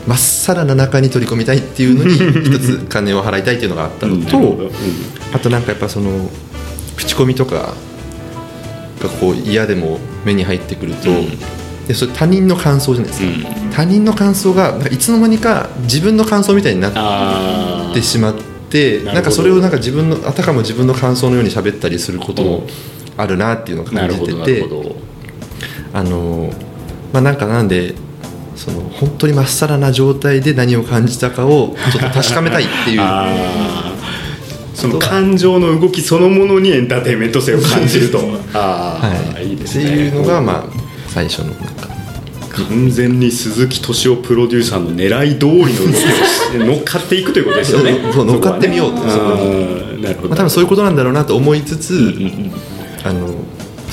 [0.06, 4.72] まっさらな中に取り込みたいっていうのに 一つ金を払いたいっていうのがあったのと、
[5.34, 6.30] あとなんかやっぱその
[6.98, 7.74] 口コミとか
[9.02, 11.40] がこう嫌でも目に入ってくると、うん。
[11.88, 13.70] でそれ他人の感想じゃないですか、うん。
[13.72, 18.36] 他人の感想がいつの間にか自分の感想みたいになっあてしまっ
[18.70, 22.68] ってなんかそれをなんか自分のあたかも自分の感想のように喋ったりすることも
[23.18, 24.70] あるなっていうのを感じてて
[25.92, 26.52] あの
[27.12, 27.96] まあなんかなんで
[28.56, 33.00] その本当にまっさらな状態で何を感じたかをちょっと確かめたいっていう
[34.80, 38.20] その感情の動きそのものにエンターテインメント性を感じると。
[38.54, 39.50] ああ、はい。
[39.50, 39.84] い、いですね。
[39.84, 40.64] っていうのがまあ
[41.08, 41.90] 最初のなんか。
[42.68, 46.04] 完全に鈴木敏夫プロデューサーの狙い通りの動きをし
[46.58, 48.00] 乗っかっていくということですよね。
[48.14, 49.02] そう乗っかってみようと。
[49.02, 52.52] ねなるほど、まあ、多分そういうことなんだろうなと思いつつ、うんうん。
[53.04, 53.28] あの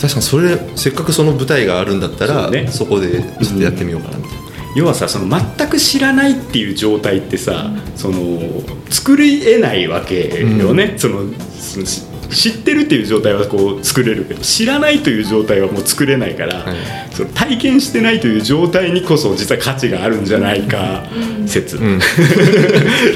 [0.00, 2.68] 確かにそれせっかくその舞台があるんだったらそうね。
[2.70, 4.38] そこでちょっとやってみようかなみたいな、
[4.76, 16.76] 要はさその全く知らないっていう状態ってさ、その作り得ないわけよね、そのそのし知ってるっていう状態はこう作れるけど知らないという状態はもう作れないから、はい。
[17.12, 21.04] その体験してないという状態にこそ実は価値があるんじゃないか
[21.46, 21.98] 説、うん。
[21.98, 22.00] っ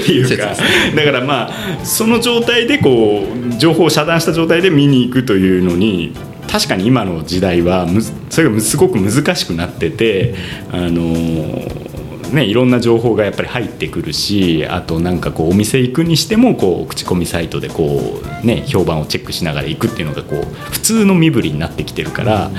[0.07, 0.97] ていうか説。
[0.97, 6.15] だからまあその状態でこう情報を遮断した状態で見に行くというのに
[6.51, 7.87] 確かに今の時代は
[8.29, 10.35] それがすごく難しくなってて
[10.73, 11.01] あの
[12.31, 22.51] ね、いろんな情報がやっぱり入ってくるしあとなんかこうお店行くにしてもこう口コミサイトでこう、ね、評判をチェックしながら行くっていうのがこう普通の身振りになってきてるから、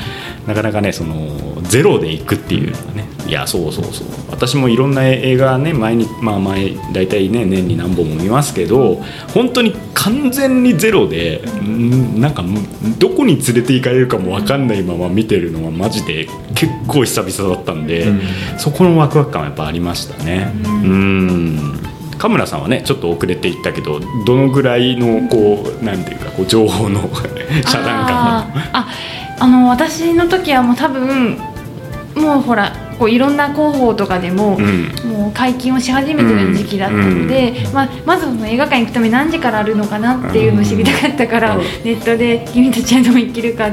[0.48, 4.08] なかなかねそのゼロで行くっていうのがねいやそうそうそう。
[4.30, 8.96] 私もいろんな映画ね前にまあ前大体ね年に何本も見ますけど
[9.34, 12.44] 本当に完全にゼロでんなんか
[12.98, 18.22] どこに連れて行かれるかも分かんないまま見てるのはマジで結構久々だったんで、うん。
[18.58, 20.52] そこのワクワク感はやっぱありましたね。
[20.66, 21.80] うん。
[22.18, 27.10] 神村さんはねちょっと遅れていったけどどのぐらいのこうなんていうかこう情報の
[27.66, 31.38] 遮断感あーああの私の時はもう多分
[32.16, 34.92] もうほらこういろんな広報とかでも、うん。
[35.10, 41.64] もう解禁をし始めてる時期だったので、まあ、まずその映画館に行くために何時からあるのかなっていうのを知りたかったから、うん。
[41.84, 43.72] ネットで「君たちはどう生きるか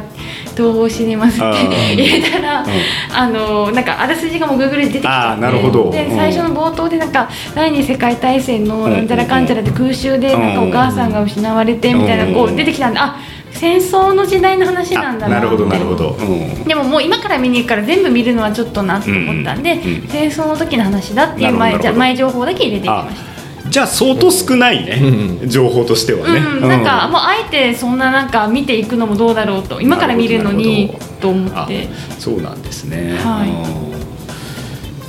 [0.56, 2.68] 東宝シネマス」ってあー入れたら、うん。
[3.14, 12.54] あのなんかあらすじがもう Google で出てきちゃあーってで最初の冒頭でなんか第二次世界大戦のなんちゃらかんちゃらで空襲でなんかお母さんが失われてみたいなこうん。
[12.54, 13.18] う出てきたんであ
[13.52, 16.64] 戦争の時代の話なんだなるほどなるほど、うん。
[16.64, 20.02] でももう今から見に行くから全部見るのはちょっとなと思ったんで、うんうん。
[20.02, 23.70] うん戦争の時の話だっていう前じゃ前情報だけ入れていきまあした。
[23.70, 31.88] じゃあ相当少ないね、情報としてはね、うん、なんかもうあえてそんななんか見ていくのもどうだろうと今から見るのにと思あって。
[32.18, 33.50] そうなんですね、はい。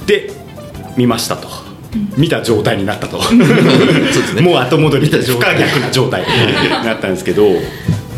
[0.02, 0.06] うん。
[0.06, 0.34] で
[0.98, 1.48] 見ましたと、
[2.18, 3.20] 見た状態になったと。
[3.32, 4.42] ね。
[4.42, 6.28] もう後戻り不可逆な状態に
[6.86, 7.44] なったんですけど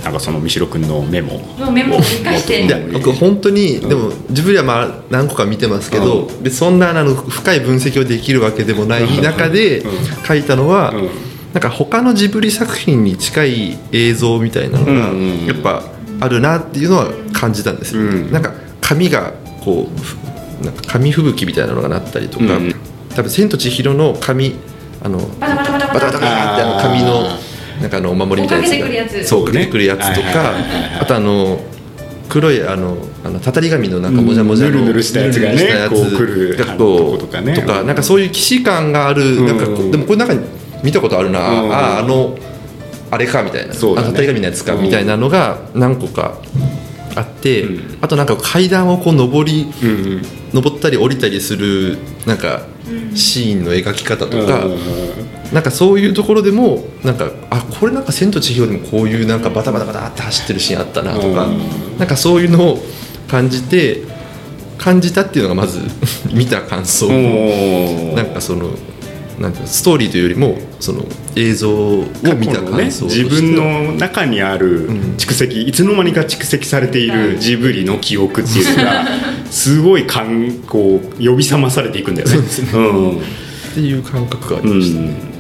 [0.03, 2.65] なんかその三代君のメモのメモを生かして。
[2.65, 9.83] いや僕本当に、でもジブリはまあ何個か見てますけど、でそんなあの深い分析をできるわけでもない中で
[10.27, 11.09] 書いたのは、うん。
[11.53, 15.83] なんか他のジブリ作品に近い映像みたいなのがうんうんやっぱ
[16.21, 18.31] あるなっていうのは感じたんですよ、うん。
[18.31, 19.33] なんか紙が
[19.63, 20.15] こうふ
[20.63, 22.73] なんか紙吹雪みたいなのがなったりとか、うん。
[23.15, 24.55] 多分「千と千尋」の紙
[25.03, 25.93] あのバタバタバタバタ。
[25.93, 27.50] バタバタバタってあの紙の
[27.81, 30.53] なんかあのお守りみたいなやつそうかけてくるやつとか
[30.99, 31.59] あとあの
[32.29, 37.53] 黒いあのあのたたり紙のなんかもじゃもじゃのうんぬるぬるしたやつがねこう来るがとかね。
[37.53, 40.35] とかなんかそういう既視感があるなんかでもこれなんか
[40.83, 41.71] 見たことあるなうん。
[41.73, 42.37] あああの
[43.09, 43.73] あれかみたいな。
[43.73, 46.37] あのたたり紙のやつかうんみたいなのが何個か
[47.15, 47.97] あってうん。
[48.01, 52.61] あとなんか階段をこう上りう登ったり降りたりするなんか
[53.15, 54.65] シーンの描き方とか、
[55.53, 61.97] なんかそういうところでもなんかあこれなんか「千と千尋」でもこういうなんかバタバタバタって走ってるシーンあったなとか、うん。
[61.97, 62.83] なんかそういうのを
[63.27, 64.03] 感じて
[64.77, 65.79] 感じたっていうのがまず
[66.33, 67.07] 見た感想、
[68.15, 68.71] なんかその
[69.41, 71.03] なんかストーリーというよりもその
[71.35, 72.05] 映像を
[72.37, 73.23] 見た感想として。
[73.23, 74.97] 自分の中にあるうん。
[75.17, 79.05] 蓄積、いつの間にか蓄積されているジブリの記憶っていうのが
[79.49, 82.33] すごい感こう呼び覚まされていくんだよね。
[82.33, 82.69] そうですね。
[82.73, 83.17] うん。
[83.17, 83.21] っ
[83.73, 85.30] ていう感覚があうりました、ん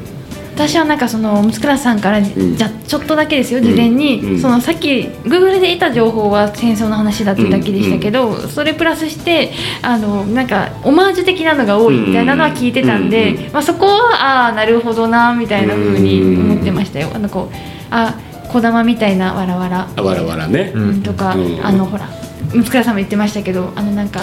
[0.67, 2.23] 私はなんかそのムツクラさんから、ん。
[2.23, 4.39] じゃちょっとだけですよ事前に、うん。
[4.39, 13.53] そのさっき Google で得た情報は戦争の話だっただけでしたけど、それプラスしてあのなんかオマージュ的なのが多いみたいなのは聞いてたんで、うん。
[13.53, 17.09] まあ、そこはああなるほどなみたいな風に思ってましたよ。
[17.13, 17.55] あのこう
[17.89, 18.19] あ
[18.49, 19.89] 小玉みたいなわらわら。
[19.95, 20.71] あわらわらね。
[20.75, 21.65] うんとか、うん。
[21.65, 22.07] あのほら
[22.53, 22.93] ムツクラさん。
[22.93, 24.19] も言ってましたけどあのなんか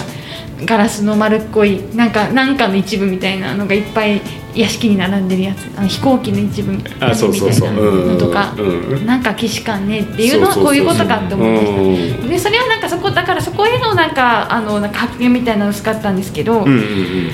[0.65, 4.21] ガラスの丸っこいなんかなんかの一部みたいなのがいっぱい
[4.55, 5.67] 屋敷に並んでるやつ。
[5.77, 7.73] あの飛行機の一部みたいあそうそうそう。
[7.73, 9.07] なのとか、うん。
[9.07, 11.67] なんか既視感ねっていうのはこういうことかって思いまし
[12.15, 12.21] た。
[12.21, 12.29] うん。
[12.29, 17.29] でそれはなんかそこだからそこへのなんかあのなんか発見みたいなのを使ったんですけど、うんうん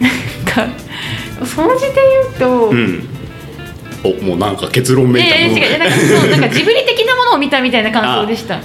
[0.00, 2.76] なんかその時で言うと、うん。
[2.76, 3.08] うん
[4.02, 5.36] おもうなんか結論めいた。
[5.36, 5.78] ええもの違う。
[5.78, 8.58] なんかそうなんかジブリ的なものを見たみたいな感想でした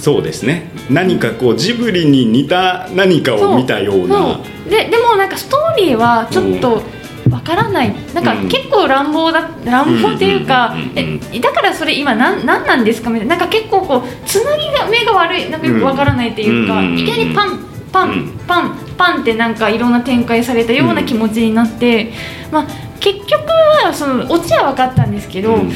[0.00, 0.70] そうですね。
[0.88, 4.40] 何かこうジブリに似た何かを見たような。
[4.68, 6.82] ででもなんかストーリーはちょっと
[7.30, 7.94] わからない。
[8.14, 8.48] なんかうん。
[8.48, 13.10] 結構乱暴だ乱暴っていうかえだからそれ今なんなんなんですか？
[13.10, 15.50] みたいななんか結構こうつなぎが目が悪い。
[15.50, 16.98] なんかよくわからないっていうか、うん。
[16.98, 17.58] いきなりパン
[17.92, 18.38] パン、うん。
[18.46, 22.12] パンパンってなんかいろんな展開されたような気持ちになって、
[22.50, 22.66] まあ
[23.00, 23.42] 結局
[23.84, 25.72] はそのオチは分かったんですけど、うん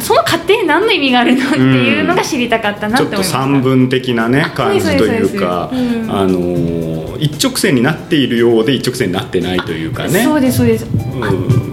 [0.00, 3.38] その過程何の意味があるのっていうのが知りたかったなちょって思いました。
[3.38, 10.22] 三分的なねあ感じというか、あのー一直線になっているようで一直線になってないというかね。
[10.22, 11.65] そうですそうですうん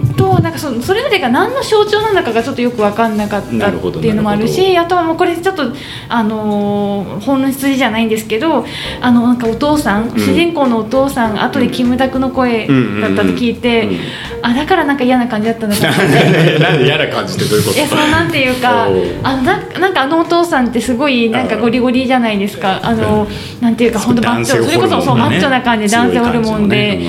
[0.54, 5.64] かそのそれぞれが何の象徴なのかがちょっとよく分かんなかったっていうのもあるしあとはもうこれちょっと
[6.08, 8.64] あのー本質じゃないんですけど
[9.00, 14.00] あのなんかお父さん、主人公のお父さん後でキムタクの声だったと聞いて、うんうんうん。
[14.42, 15.90] あだからなんか嫌な感じだったのかな。
[16.58, 17.76] なんで嫌な感じってどういうこと？
[17.76, 18.86] いやそのなんていうか
[19.22, 22.80] あのななんかあのお父さんってすごいなんかゴリゴリじゃないですか。
[22.82, 23.26] あの
[23.60, 27.00] なんていうか本当マッチョそれこそそうマッチョな感じで男性ホルモンで、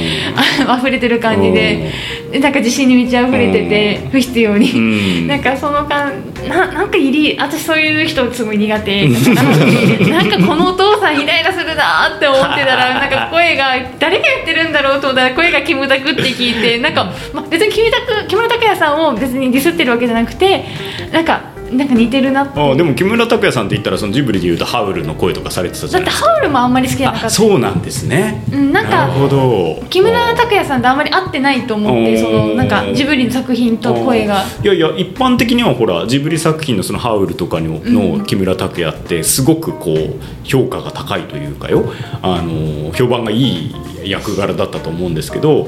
[0.67, 1.55] あ 溢れてる感じで。
[1.55, 1.91] で
[2.39, 5.28] なんか自信に満ち溢れてて不必要に、うん。
[5.28, 9.08] なんかその感ななんか入り私そういう人すごい苦手。
[9.08, 13.65] なんかこのお父さんイライラするなって思ってたら なんか声が
[14.00, 20.65] 誰が言ってるんだろうと思ったら声がキムタクって聞いてなんか、まあ、別にキムタク木村拓哉さんを別にディスってるわけじゃなくて
[21.12, 26.29] なんかなんか似てるなってあでも木村拓哉さんって言ったらそのジブリでいうとハウルの声とかされてたじだってゃないですか。
[26.29, 27.27] ハウルもあんまり好きじゃなかった。
[27.27, 29.83] あそうなんですね、うんなんかるほど。
[29.89, 34.43] 木村拓哉さんとあんまり合ってないと思ってそのなんかジブリの作品と声が。
[34.63, 41.85] いやいや一般的にはほらジブリ作品のそのハウルとかの,、の木村拓哉ってすごくこう評価が高いというかよ。
[42.21, 45.67] あの評判がいい役柄だったと思うんですけど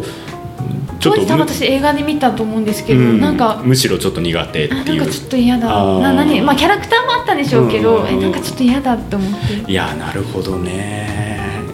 [1.00, 3.20] ちょっと私映画で見たと思うんですけど、うん。
[3.20, 4.86] なんかむしろちょっと苦手ってあいう。
[4.98, 5.68] なんかちょっと嫌だ。
[5.68, 9.72] な何まあキャラクターもあったんでしょうけど、うんえなんかちょっと嫌だって思って。
[9.72, 11.28] いやなるほどね。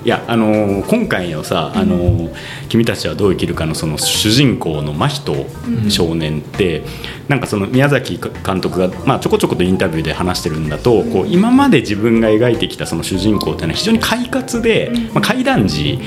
[0.06, 2.30] いやあの今回のさ「あの
[2.68, 5.46] 君たちはどう生きるか」のその主人公の真人
[5.88, 6.84] 少年って、
[7.30, 15.98] なんかその宮崎監督が、まあ、ちょこちょことインタビューで話してるんだと、こう今まで自分が描いてきたその主人公っていうのは非常に快活で、まあ、怪談児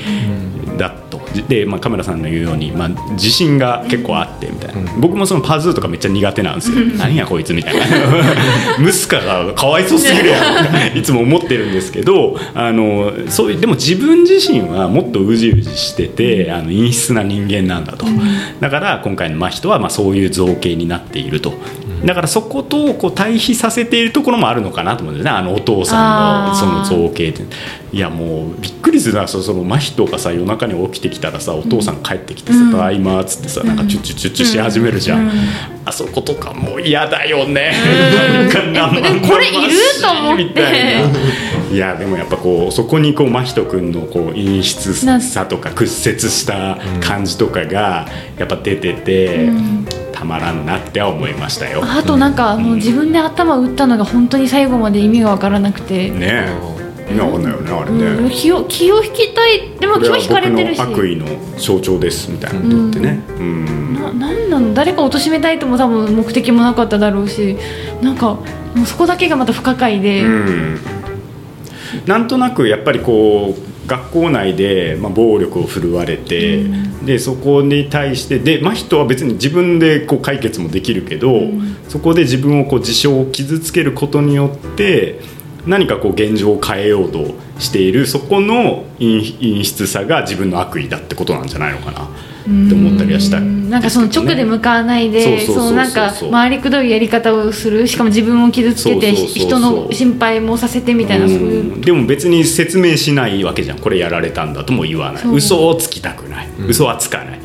[1.45, 7.83] で、まあ、カメラさんの言うように、まあ、自信が結構あってみたいな、僕もそのパズーとかめっちゃ苦手なんですよ、何やこいつみたいな。
[8.79, 10.65] ムスカがかわいそうすぎるやん。
[10.67, 18.07] と かいつも思ってるんですけどあのそういうでも自分自身はもっとうじうじしててあの陰湿な人間なんだと、
[18.61, 21.55] だから今回の真人はまあそういう造形になっていると。
[22.05, 25.31] だからそことこう対比させているところもあるのかなと思うんですね。
[25.31, 27.45] あのお父さんのその造形って。
[27.93, 29.27] いやもうびっくりするな。
[29.27, 35.31] そその真人がさ夜中に起きてきたらさお父さん帰ってきてさ「ただいま」っつってさなんかチュッチュチュッチュし始めるじゃん、
[35.85, 37.73] あそことかもう嫌だよね、
[38.35, 39.59] なんか生々しいこれいる
[40.03, 41.11] と思ってみたいな
[41.73, 48.07] いやでもやっぱこうそこにこう真人君のこう陰湿さとか屈折した感じとかが
[48.37, 49.49] やっぱ出てて、
[50.17, 51.83] たまらんなっては思いましたよ。
[51.85, 57.11] あとなんかあの自分で頭打ったのが本当に最後まで意味がわからなくて、ねえ。
[57.11, 58.35] 意味わかんないよねあれうんね。
[58.35, 60.79] 気を気を引きたいでも気を引かれてるし。
[60.79, 61.27] 僕の悪意の
[61.59, 63.21] 象徴ですみたいなこと言ってね。
[63.39, 63.95] うん。
[63.95, 67.59] ななんなの誰かを貶めたいとも多分目的もなかっただろうし。
[68.01, 68.39] なんか
[68.75, 70.79] もうそこだけがまた不可解で、うん。
[72.07, 76.65] なんとなくやっぱりこう学校内で、まあ、暴力を振るわれて、
[77.05, 81.41] でそこに対してで真人は別に自分でこう解決もできるけど、
[81.89, 85.21] そこで自分をこう自傷を傷つけることによって
[85.67, 92.09] 何かこう現状を変えようとしているそこの陰陰湿さが自分の悪意だってことなんじゃないのかな
[92.47, 93.39] って思ったりはした。
[93.39, 93.69] うん。
[93.69, 101.75] なんかその直で向かわないでそうなんか回りくどいやり方をするしかも自分を傷つけて人の心配もさせてみたいなそういう。
[101.75, 101.81] うん。
[101.81, 103.79] でも別に説明しないわけじゃん。
[103.79, 105.25] これやられたんだとも言わない。
[105.27, 107.41] 嘘をつきたくない、嘘はつかない。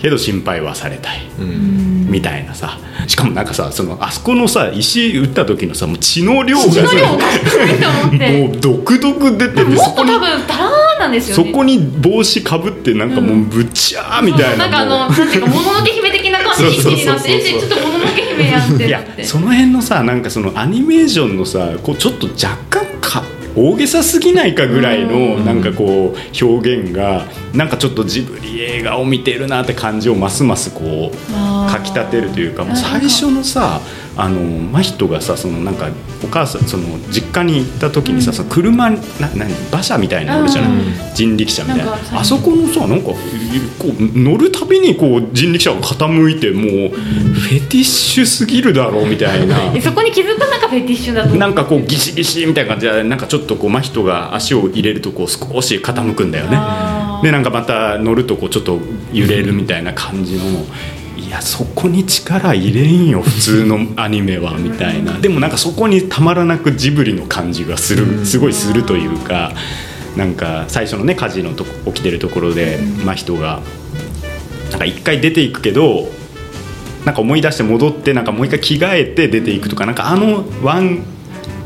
[0.00, 2.78] けど心配はされたい、みたいなさ。
[3.06, 8.38] しかもなんかさそのあそこのさ石打った時のさもう血の量がさ血の量おかしくないと思って。
[8.46, 11.50] もう毒々出ててもっと多分タラーなんですよね。
[11.50, 23.22] そこに帽子かぶってなんかもうぶちゃーみたいな、なんかあのなんていうかもののけ姫的な感じになってえちょっともののけ姫やんっていなってやその辺のさなんかそのアニメーションのさこうちょっと若干か
[23.56, 33.80] 大げさすぎないかぐらいのなんかこう表現がなんかちょっとジブリ映画を見てるなって感じをますますこうかきたてるというか最初のさ
[34.16, 35.90] あの真人がさそのなんか
[36.24, 38.98] お母さんその実家に行った時にさ、その車な
[39.36, 41.14] 何馬車みたいなのあるじゃない、うん。
[41.14, 42.20] 人力車みたいな。
[42.20, 49.56] あそこのさなんかこう乗るたびにこう人力車が傾いてもうフェティッシュすぎるだろうみたいな。
[49.72, 51.36] えそこに気づくなんかフェティッシュだと。
[51.36, 56.58] なんかこうギシギシみたいな感じでなんかちょっとこう真人が足を入れるとこう少し傾くんだよね
[57.22, 58.80] でなんかまた乗るとこうちょっと
[59.12, 60.44] 揺れるみたいな感じの。
[61.16, 65.18] いやそこに力入れんよ普通の アニメはみたいな。
[65.18, 69.52] でもなんかそこにたまらなくジブリの感じがするすごいするというか
[70.16, 73.60] なんか最初のね火事のとこ起きてるところで真人が
[74.70, 76.08] なんか一回出ていくけど
[77.04, 81.04] なんか思い出して戻ってなんかもう一回着替えて出ていくとかなんかあのワン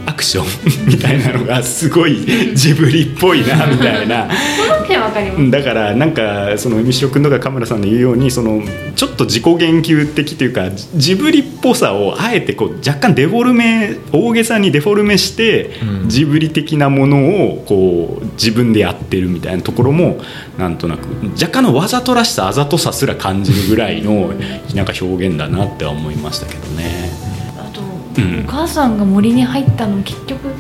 [0.07, 0.47] アクション
[0.91, 2.17] みたいなのがすごい
[2.55, 4.29] ジブリっぽいなみたいな
[5.03, 5.51] その点わかります。
[5.51, 8.63] だからなんかその海城君とかカムラさんの言うようにその
[8.95, 16.09] ちょっと自己言及的というかジジブリっぽさをあえてこう若干デフォルメ大げさにデフォルメして、うん。
[16.09, 20.19] ジブリ的なものをこう自分でやってるみたいなところも
[20.59, 24.33] なんとなく若干のわざとらしさあざとさすら感じるぐらいの
[24.75, 27.11] なんか表現だなっては思いましたけどね。
[27.59, 28.45] あと、うん。
[28.47, 30.52] お母さんが森に入ったの結局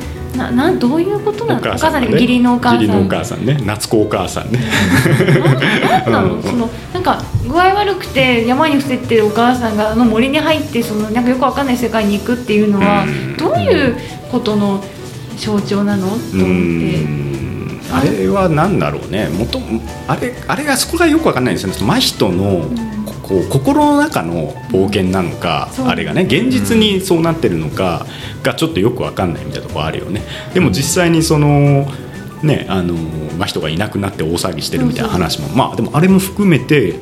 [0.42, 1.60] ななんどういうことなの？
[1.60, 3.60] お母さんがで義理のお母さん義理のお母さんね。
[3.64, 4.60] 夏子お母さんね。
[6.06, 13.36] なんなの、う んそのなんか具合悪くて山に伏せてるお母さんがあの森に入ってそのなんかよくわかんない世界に行くっていうのは、うん。
[13.36, 13.96] どういう
[14.30, 14.82] ことの
[15.36, 16.08] 象徴なの？
[16.08, 16.42] と思って。
[16.42, 17.80] うん。
[17.92, 19.28] あれは何だろうね。
[19.28, 19.60] もと
[20.08, 21.76] あれあれがそこがよくわかんないんですよね。
[21.78, 22.64] 真人の
[23.01, 28.06] ここう心の中の冒険なのか、そうあれがね現実にそうなってるのか
[28.42, 30.22] がちょっとよくわかんないみたいなところあるよね。
[30.54, 31.86] でも実際にその
[32.42, 37.00] ねあの真人がいなくなって大騒ぎしてるみたいな話もまあでもあれも含めて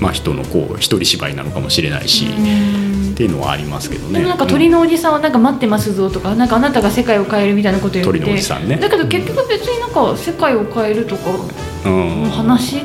[0.00, 4.14] 真人のこう一人芝居なのかもしれないし、っていうのはありますけどね。
[4.14, 8.10] でもなんか鳥のおじさんはなんか待ってますぞとか、なんかあなたが世界を変えるみたいなこと言って。
[8.10, 8.78] 鳥のおじさんね。
[8.78, 11.30] だけど結局別になんか世界を変えるとか
[11.84, 12.24] うん。
[12.24, 12.82] の話、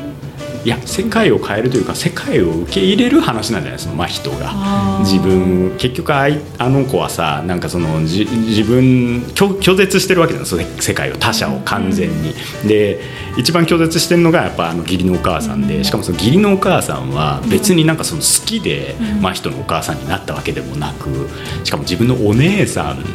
[0.68, 5.00] いや世界を変えるというか世界を受け入れる話なんじゃないですか真人が。
[5.00, 12.34] 自分結局あいあの子はさなんかそのじ自分拒拒絶してるわけじゃないですか世界を他者を完全に、
[12.68, 13.00] で
[13.38, 21.30] 一番拒絶してるのがやっぱあの義理のお母さんでしかもその義理のお母さんは別になんかその好きで真人のお母さんになったわけでもなく
[21.64, 23.06] しかも自分のお姉さん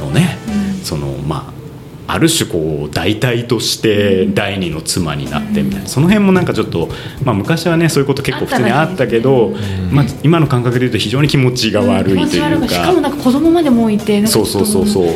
[0.00, 0.36] のね、
[0.82, 1.61] そのまあ
[2.06, 5.86] ある種こう代替として第二の妻になってみたいな。
[5.86, 6.88] その辺もなんかちょっと、
[7.24, 9.54] まあ、昔はねそういうこと結構普通にあったけど、
[9.90, 12.46] まあ、今の感覚で言うと非常に気持ちが悪いというか。
[12.48, 15.06] 悪しかもなんか子供までもいてそうそうそうそう。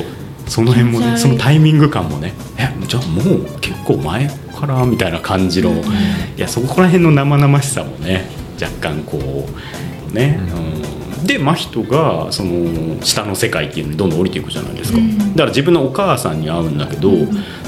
[0.46, 8.26] その辺もねそのタイミング感もねえじゃあもう結構前からみたいな感じの、いやそこら辺の生々しさもね
[8.60, 15.18] 若干こうね、うん、で真人がその下の世界っていうのにどんどん降りていくじゃないですか、うん。
[15.18, 17.10] だから自分のお母さんに会うんだけど、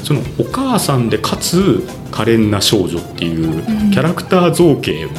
[0.03, 5.13] そのお母さんでかつ可憐な少女っていうキャラクター造形も、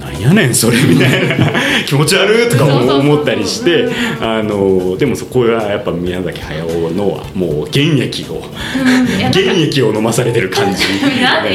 [0.00, 1.52] なんやねんそれみたいな
[1.86, 3.88] 気持ち悪いとか思ったりして
[4.20, 9.06] あのでもそこはやっぱ宮崎駿のもう原液をうん。
[9.32, 10.82] 原液を飲まされてる感じ。
[11.22, 11.46] なん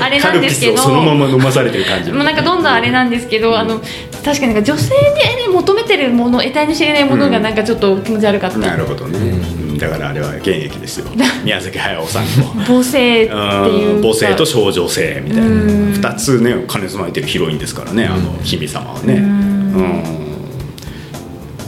[0.00, 0.78] あれなんですけど。
[0.78, 3.80] そのまま飲まされてる感じもうなんかどんどんあれなんですけど、あの
[4.26, 9.78] 確かになんか女性で、ね、求めてるもの得体の知れないものがなんかちょっと気持ち悪かった、なるほどね、うん。
[9.78, 11.06] だからあれは原液ですよ。
[11.44, 15.46] 宮崎駿さんの母性っていう母性と少女性みたいな。
[15.46, 15.92] うん。
[15.92, 19.14] 2つね兼ね備えてるヒロインですからねあの姫様はね。
[19.14, 20.02] うん。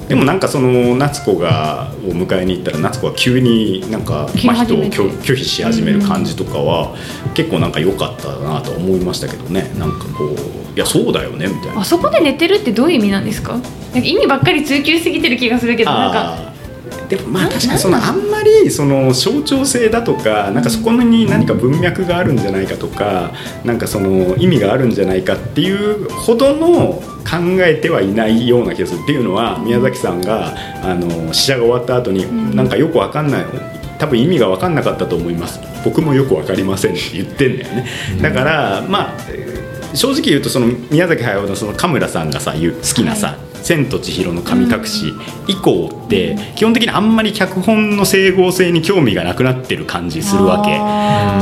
[0.09, 6.97] でもなんかその夏子がを迎えに行ったら夏子は急になんか真人を拒否し始める感じとかは
[7.35, 9.71] 結構なんか良かったなと思いましたけどね。
[9.79, 11.81] なんかこういやそうだよねみたいな。
[11.81, 13.55] あそこで寝てるってどういう意味なんですか？
[13.55, 16.53] なんか意味ばっかり追求しすぎてる気がするけどなんか。
[17.09, 23.33] でもまあな確かにそのあんまりその象徴性だとかなんかそこに何か文脈があるんじゃないかとか
[23.65, 29.01] なんかその意味があるんじゃないかっていうほどの考えてはいないような気がする。
[29.03, 33.45] っていうのは宮崎さんがあの試写が終わった後になんかよくわかんない
[33.99, 35.59] 多分意味が分かんなかったと思います。
[35.85, 37.87] 僕もよく分かりませんって言ってんだよね。
[38.23, 39.19] だからまあ
[39.95, 45.15] 正直言うとその宮崎駿のそのカムラさんがさ言う好きなさ「千と千尋の神隠し」
[45.49, 50.79] 以降って基本的にあんまり脚本の整合性に興味がなくなってる感じするわけ。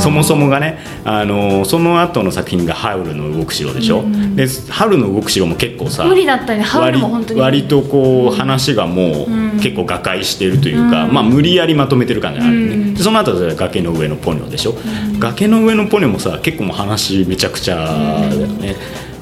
[0.00, 4.04] そもそもがねあのその後の作品が「ハウルの動く城」でしょ、
[4.35, 6.62] でハウルの動く城も結構さ無理だったね。
[6.62, 7.40] ハウルも本当に。
[7.40, 14.75] 割割とこう話がもう、うん結構瓦解してるというか、まあ、無理やりまとめてる感じがあるね、でその後で崖の上のポニョでしょ、
[15.19, 18.77] 崖の上のポニョもさ結構もう話めちゃくちゃだよね、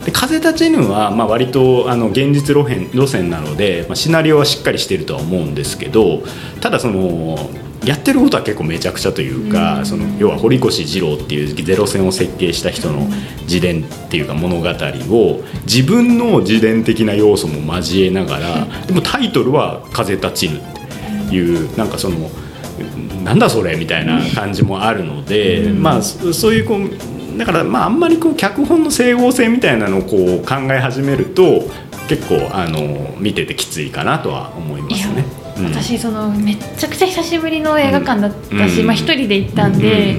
[0.05, 6.23] で風立ちぬはまあ割とあの現実路線路線なので、まあ、シナリオはしっかりしてるとは思うんですけど
[6.61, 7.39] ただその
[7.85, 13.07] やってることは結構めちゃくちゃというか、うん、その要は堀越二郎っていうゼロ戦を設計した人の
[13.43, 20.57] 自伝っていうか物語を自分の自伝的な要素も交えながら でもタイトルは「風立ちぬ」
[21.27, 22.31] っていうなんかその
[23.23, 31.65] なんだそれみたいな感じもあるので、うん、まあそういうこうだからまああんまりこう脚本の整合性みたいなのをこう考え始めると
[32.09, 35.44] 結構あの見ててきついかなとは思いますね。
[35.57, 40.17] 私そのめちゃくちゃ久しぶりの映画館だったし、まあ、一人で行ったんで、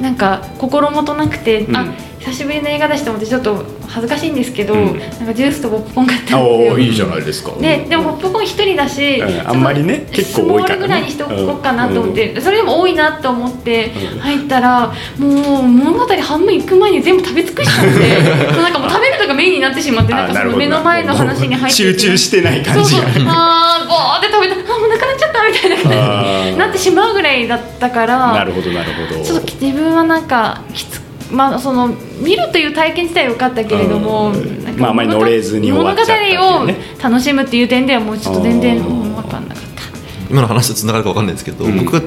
[0.00, 1.86] なんか心もとなくて、あ
[2.26, 6.78] 久しぶりの映画だしと思ってちょっと恥ずかしいんですけど、うん、なんかジュースとポップコーン買ったんですよ。
[6.78, 7.52] いいじゃないですか。
[7.52, 23.24] ででもポップコーン一人だし、うん、あんまりね結構多いから、ね、ぐらいにしておこうかなと思って、うん、それでも多いなと思って入ったら、もう物語半分行く前に全部食べ尽くしちゃって なんかもう食べるのがメインになってしまってなんかその目の前の話に入って集中してない感じそうそう。
[23.28, 24.74] ああボーって食べた。
[24.74, 29.24] あもうなくなっちゃったみたいな感じになってしまうぐらいだったからなるほどなるほど。
[29.24, 31.88] ちょっと自分はなんかきつまあ、その
[32.20, 34.32] 見るという体験自体は良かったけれども、
[34.78, 39.82] まあ、あまり乗れずに終わっちゃったっね、物語を楽しむっていう点ではもうちょっと全然分かんなかった
[40.30, 42.02] 今の話とつながるか分かんないですけど、うん、僕が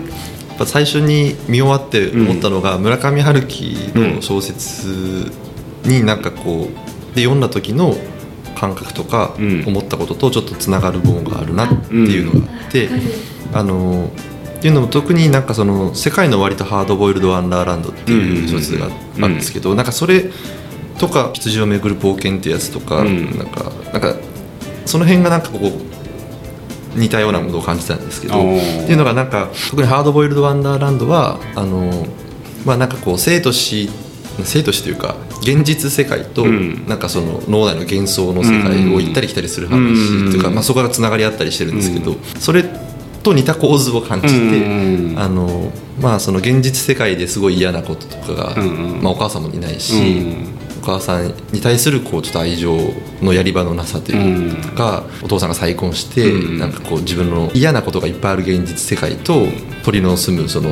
[0.66, 5.32] 最初に見終わって思ったのが、うん、村上春樹の小説
[5.84, 6.70] になんかこ
[7.12, 7.96] うで読んだ時の
[8.56, 12.90] 感覚とか思ったこととちょっとつながる部分があるなっていうのがあって、
[13.54, 14.12] あの
[14.60, 20.26] っていうのも特になんかその「世界の割とハードボイルド・ワンダーランド」っていう小説があるんですけど、なんかそれ
[20.98, 24.16] とか「羊をめぐる冒険」ってやつとか、なんかなんか
[24.86, 32.08] その辺がなんかこう似たようなものを感じたんですけどっていうのがなんか特に「ハードボイルド・ワンダーランドは」あの
[32.66, 33.90] まあなんかこう生と死
[34.44, 42.66] 生と死というか現実世界となんかその脳内の幻想の世界を行ったり来たりする話というか、まあ、そこがつながりあったりしてるんですけど、それ
[43.24, 48.56] と似た構図を感じて、あのまあ、その現実世界ですごい嫌なこととかが、
[49.02, 50.38] まあ、お母さんもいないし、
[50.82, 52.78] お母さんに対するこうちょっと愛情
[53.22, 59.46] のやり場のなさというか、お父さんが再婚して、なんかこう自分の嫌なことがいっぱいある現実世界と
[59.84, 60.70] 鳥の住むその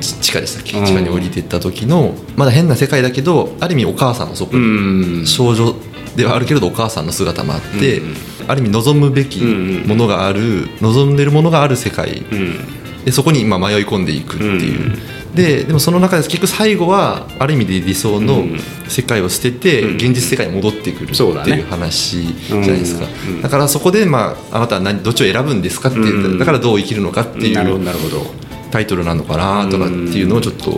[0.00, 0.72] 地下でしたっけ？
[0.84, 5.74] 地下に降りていった時のまだ変な世界だけどある意味お母さんもそこに少女
[6.16, 8.02] ではあるけれどお母さんの姿もあって。
[8.48, 12.22] ある意味望むべきものがある、望んでるものがある世界、
[13.04, 14.96] でそこに今迷い込んでいくっていう。
[15.34, 18.44] ででもその中で結局最後はある意味で理想の
[18.88, 23.06] 世界を捨てて現実世界に戻ってくるっていう話じゃないですか、
[23.42, 25.98] だからそこで、まあ、あなたは何どっちを選ぶんですかって
[26.38, 27.56] だからどう生きるのかっていう
[28.70, 30.70] タイトルなのかなとかっていうのをちょっと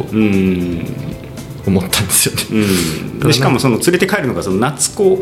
[1.68, 5.18] 思ったんですよね、うん、でしかもその連れて帰るのがその夏子、ね、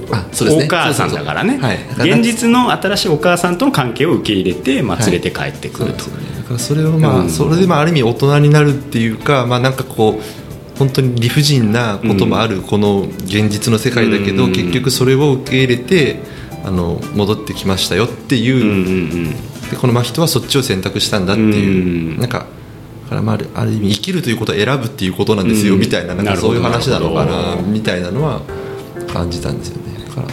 [0.64, 1.58] お母さんだからね。
[1.98, 16.20] 現実の新しいお母さんとの関係を受け入れて、まあ、連れて帰ってくると、はいね、だからそれをまあ、うん、それでまあある意味大人になるっていうかまあなんかこう本当に理不尽なこともあるこの現実の世界だけど、うん、結局それを受け入れて
[16.64, 19.32] あの戻ってきましたよっていう,、
[19.70, 22.46] でこの真人はそっちを選択したんだっていう、うん、なんか
[23.08, 28.42] からまあある意味生きるということを選ぶっていうことなんですよ、みたいななんかそういう話なのかなみたいなのは
[29.12, 30.04] 感じたんですよね。
[30.04, 30.28] だから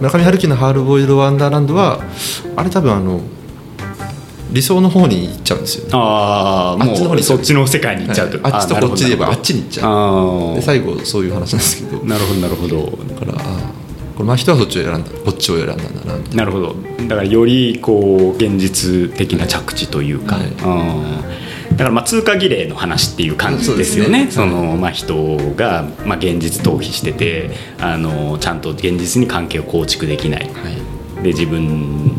[0.00, 2.00] 村上春樹の「ハールボイルド・ワンダーランドは」
[2.56, 3.20] あれ多分あの
[4.52, 10.54] 理想の方に行っちゃうんですよ、ね、ああもうそっちの世界に行っちゃうと、はい、あっちとこっちで言えばあっちに行っちゃう。
[10.54, 12.04] で最後そういう話なんですけど。
[12.04, 12.98] なるほどなるほど。
[13.08, 16.44] だからこれまあ人はそっちを選んだこっちを選んだんだなな。
[16.44, 16.76] るほど。
[17.08, 21.36] だからよりこう現実的な着地というか、はい、うん
[21.72, 32.16] だからまあ通過儀礼の話っていう感じですよね、そ、ね、のまあ、人がまあ現実逃避しててあのちゃんと現実に関係を構築できない、はい、で自分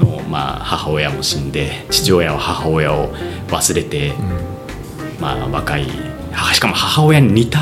[0.00, 3.14] のまあ母親も死んで父親は母親を
[3.48, 5.86] 忘れて、うん、まあ、若い
[6.52, 7.60] しかも母親に似た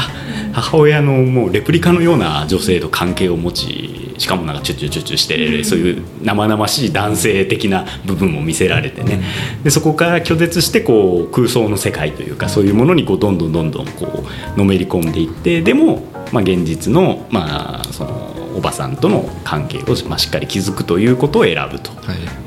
[0.52, 9.22] 母親のもうレプリカのような女性と関係を持ちしかもなんかチュッチュチュッチュして、うん、そういう生々しい男性的な部分も見せられてね、
[9.62, 16.02] でそこから拒絶してこう空想の世界というかそういうものにこうどんどんどんどんこうのめり込んでいってでも、
[16.32, 21.90] まあ、現実の,、まあそのおばさんとの関係を、まあ、しっかり築くということを選ぶと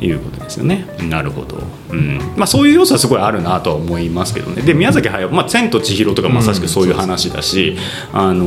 [0.02, 0.12] い。
[0.12, 0.88] うことですよね。
[0.98, 1.58] はい、なるほど、
[1.92, 2.18] うん。
[2.38, 4.62] まあ、そういう要素はすごいあるなとは思いますけどね。
[4.62, 7.76] で宮崎駿、まあ「千と千尋」とかまさしくそういう話だし、
[8.14, 8.46] うん、あの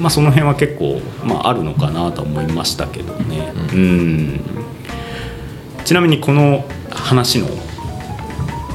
[0.00, 3.52] まあ、その辺は結構、まあ、あるのかなと思いましたけどね。
[3.72, 4.40] うん、うん。
[5.84, 7.46] ちなみにこの話の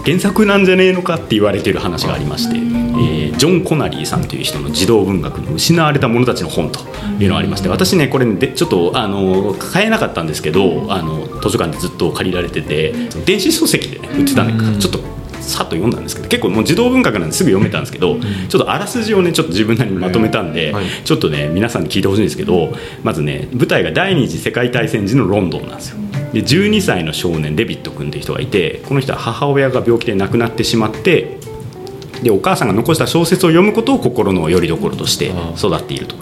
[0.05, 2.57] 原作なんじゃねえのかって言われてる話がありまして、
[2.93, 6.79] えージョン・コナリーさんという人の児童文学の「失われた者たちの本」と
[7.19, 12.93] いうのがありまして私ねこれでちょっとあの買えなかったんですけどあの図書館でずっと借りられてて
[13.25, 14.99] 電子書籍でね売ってたんでちょっと
[15.39, 17.81] さっと読んだんですけど結構もう児童文学なんですぐ読めたん。
[17.81, 18.17] ですけど
[18.47, 20.85] ちょっとあらすじをねちょっと自分なりにまとめたんではい。
[21.03, 22.73] ちょっとね皆さんに聞いてほしいんですけど
[23.03, 25.97] まずね舞台が第二次世界大戦時のロンドンなんですよ。
[26.31, 31.37] で12歳の少年デビット君という人がいてこの人は母親が病気で亡くなってしまって
[32.21, 36.15] でお母さんが残した小説を読むことを心の拠り所として育っていると。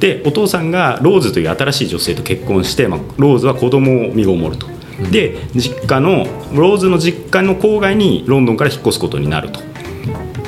[0.00, 4.66] でお父さんがローズという新しい女性と結婚して、まあ、ローズは子供を身ごもると。
[5.10, 9.60] で実家のローズの実家の郊外にロンドンから引っ越すことになると。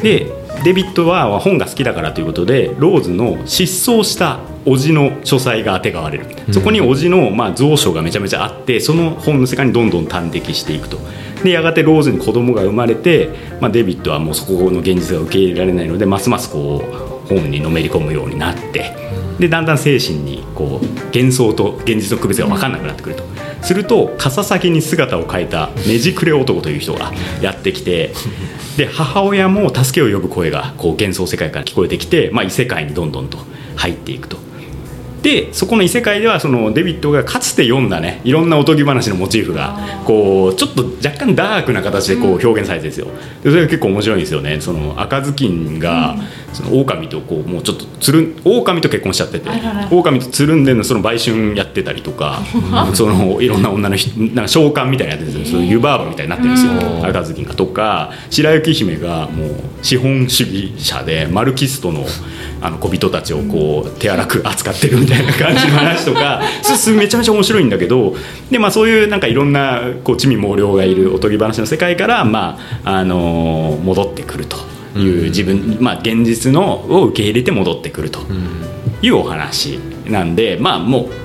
[0.03, 0.31] で
[0.65, 10.99] デビッドは本が好きだからということでローズの失踪した叔父の書斎があてがわれる、そこに叔父のまあ蔵書がめちゃめちゃあってその本の世界にどんどん端的していくと。
[11.43, 13.29] でやがてローズに子供が生まれて、
[13.61, 18.97] まあ、デビッドはもうそこの現実が受け入れられないのでますますこう本にのめり込むようになって。
[19.39, 23.25] でだんだん精神にこう幻想と現実の区別が分かんなくなってくると。
[23.63, 28.13] すると笠先に姿を変えたねじくれ男という人がやってきて
[28.77, 33.39] で母親も助けを呼ぶ声がこう幻想世界から聞こえてきて、まあ、異世界にどんどんと
[33.77, 34.37] 入っていくと。
[35.25, 43.07] でそこの異世界ではそのデビッドがかつて読んだねいろんなおとぎ話のモチーフがこうちょっと若干ダークな形でこう表現されてるんですよ。
[43.43, 44.61] でそれが結構面白いんですよね。
[44.61, 46.15] その赤ずきんが
[46.53, 49.49] その狼とこうもうちょっとつるん狼と結婚しちゃってて
[49.91, 52.43] 狼とつるんでんのその売春やってたりとか
[52.93, 55.59] そのいろんな女の人なんか召喚みたいなやってるんですよ。
[55.59, 57.07] そういう湯婆婆みたいになってるんですようん。
[57.07, 57.55] 赤ずきんが。
[57.55, 59.51] とか白雪姫がもう
[59.81, 62.05] 資本主義者でマルキストの
[62.65, 68.17] あの小人たちをこう手荒く扱ってるみたいな感じの話とか すすめちゃめちゃ面白いんだけど
[68.51, 74.57] で、まあ、そういうなんかいろんなこう地味猛量がいるおとぎ話の世界から、まああの戻ってくると
[74.99, 78.21] いう自分、まあ、現実のを受け入れて戻ってくると
[79.03, 81.25] いうお話なんでまあもう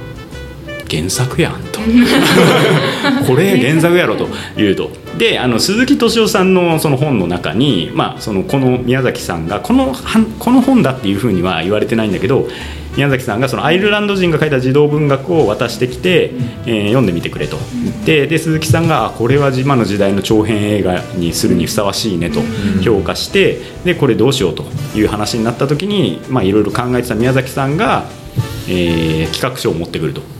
[0.89, 1.79] 原作やんと。
[3.25, 4.27] これ原作やろと
[4.57, 12.47] いうとであの鈴木敏夫さんのその本の中に、まあ、そのこの宮崎さんがこのはこの本だっていうふうには言われてないんだけど
[12.95, 16.31] 宮崎さんがそのアイルランド人が書いた児童文学を渡してきて、
[16.65, 22.39] えー読んでみてくれと言ってで鈴木さんがあこれは今の時代の長編映画にするにふさわしいねと
[22.81, 24.63] 評価してでこれどうしようと
[24.95, 28.05] いう話になった時にまあいろいろ考えてた宮崎さんが、
[28.67, 30.38] えー企画書を持ってくると。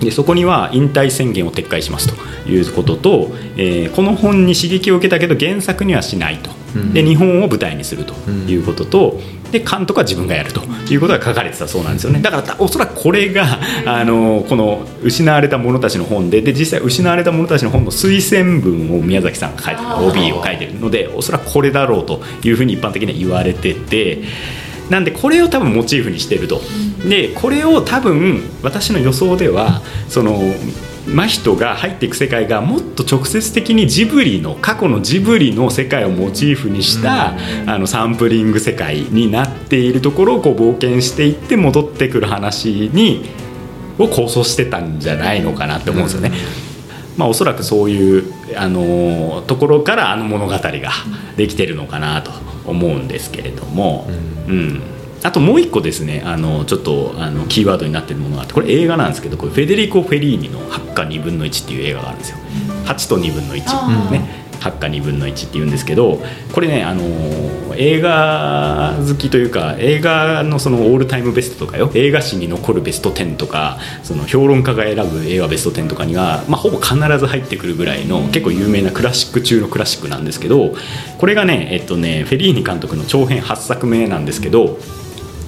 [0.00, 6.50] でそこには引退宣言を撤回しますということと、えーこの本に刺激を受けたけど原作にはしないと、
[6.92, 9.20] で日本を舞台にするということと、
[9.50, 12.20] で監督は自分がやるということが書かれてたそうなんですよね。
[12.20, 24.22] だからたおそらくこれがあのこの「失われた者たちの本で」で実際「失われた者たちの本」の推薦文を宮崎さんが書いてる OB を書いてるのでおそらくこれだろうというふうに一般的には言われてて。
[24.90, 26.60] なんでこれを多分モチーフにしてると。
[27.08, 30.40] でこれを多分私の予想ではその
[31.06, 37.34] 真人が入っていく世界がもっと直接的にジブリの過去のジブリの世界をモチーフにした
[37.66, 43.24] あのサンプリング世界になっているところをこう冒険していって戻ってくる話に
[43.98, 46.32] を構想してたんじゃないのかなって思うんですよね。
[47.16, 50.60] まあ、おそらくそういう、あのところからあの物語が
[51.36, 52.30] できてるのかなと
[52.66, 54.08] 思うんですけれども、
[54.48, 54.82] うん。
[55.22, 62.36] あともう一個ですねあのちょっとあのキーワードになってるものがあってこれ映画なんですけどこれフェデリコ・フェリーニの「8か2分の1」っていう映画があるんですよ。
[62.84, 64.10] 8と2分の1、あー。
[64.10, 66.20] ね8か2分の1っていうんですけど
[66.52, 67.02] これねあの
[67.76, 80.74] 映画好きというか映画のそのオールタイムベストとかよ映画史に残るベスト10とかその評論家が選ぶ映画ベスト10とかには、まあ、ほぼ必ず入ってくるぐらいの結構有名なクラシック中のクラシックなんですけど
[81.18, 84.78] これがねえっとねフェリーニ監督の長編8作目なんですけど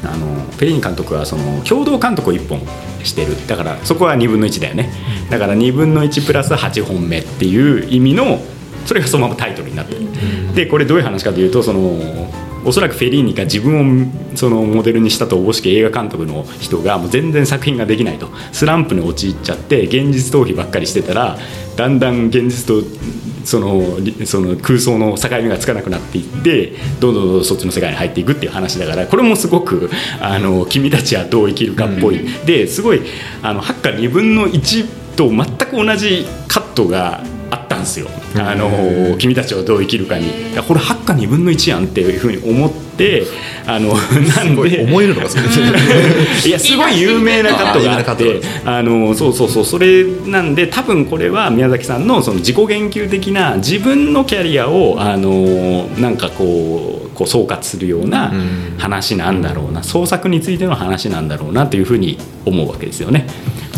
[0.05, 2.61] あのフェリーニ監督はその共同監督を1本
[3.05, 3.47] してる。
[3.47, 4.91] だからそこは2分の1だよね。
[5.31, 8.41] だから2分の1プラス8本目っていう意味の
[8.89, 10.01] それがそのままタイトルになってる。
[10.55, 12.01] でこれどういう話かというとその
[12.65, 18.31] おそらくフェリーニが自分をそのモデルにしたとおぼしき映画監督の人がもう全然作品ができないと。
[18.51, 21.37] スランプに陥っちゃって現実逃避ばっかりしてたら
[21.77, 22.83] だんだん現実と
[23.45, 33.03] そのりその空想の境目がつかなくなっていってどんどんどんどんそっちの世界に入っていくっていう話だからこれもすごくあの君たちはどう生きるかっぽい、ですごい
[33.43, 37.23] あの8か2分の1と全く同じカットが
[37.79, 40.27] んですよ、あの君たちはどう生きるかに。
[40.67, 43.25] これ8か2分の1やんっていうふうに思って
[43.67, 43.95] あの
[44.37, 45.45] なんで思えるのがそれ
[46.47, 58.33] いやすごい有名なカットがあってあのそうそうそうそれなんで多分これは宮崎さんのその自己言及的な自分のキャリアをあのなんかこうこう総括するような
[58.79, 63.27] 話なんだろうな創作についての話なんだろうなというふうに思うわけですよね。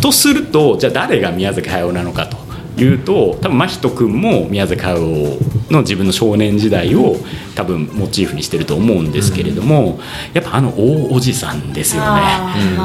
[0.00, 2.49] とするとじゃあ誰が宮崎駿なのかと
[2.84, 5.38] いうと多分真人君も宮崎駿
[5.70, 7.16] の自分の少年時代を
[7.54, 10.00] 多分モチーフにしてると思うんですけれども、
[10.32, 12.20] やっぱあの大おじさんですよね。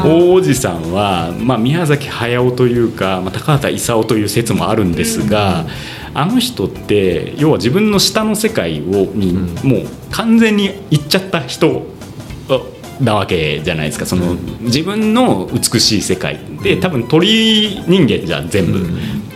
[0.03, 5.65] 大おじさんは、まあ、宮崎駿というか、まあ、高畑勲という説もあるんですが、
[6.13, 9.33] あの人って要は自分の下の世界をに
[9.63, 11.83] もう完全に行っちゃった人
[13.01, 14.05] なわけじゃないですか。
[14.05, 18.87] その自分の美しい世界で多分鳥人間じゃん全部、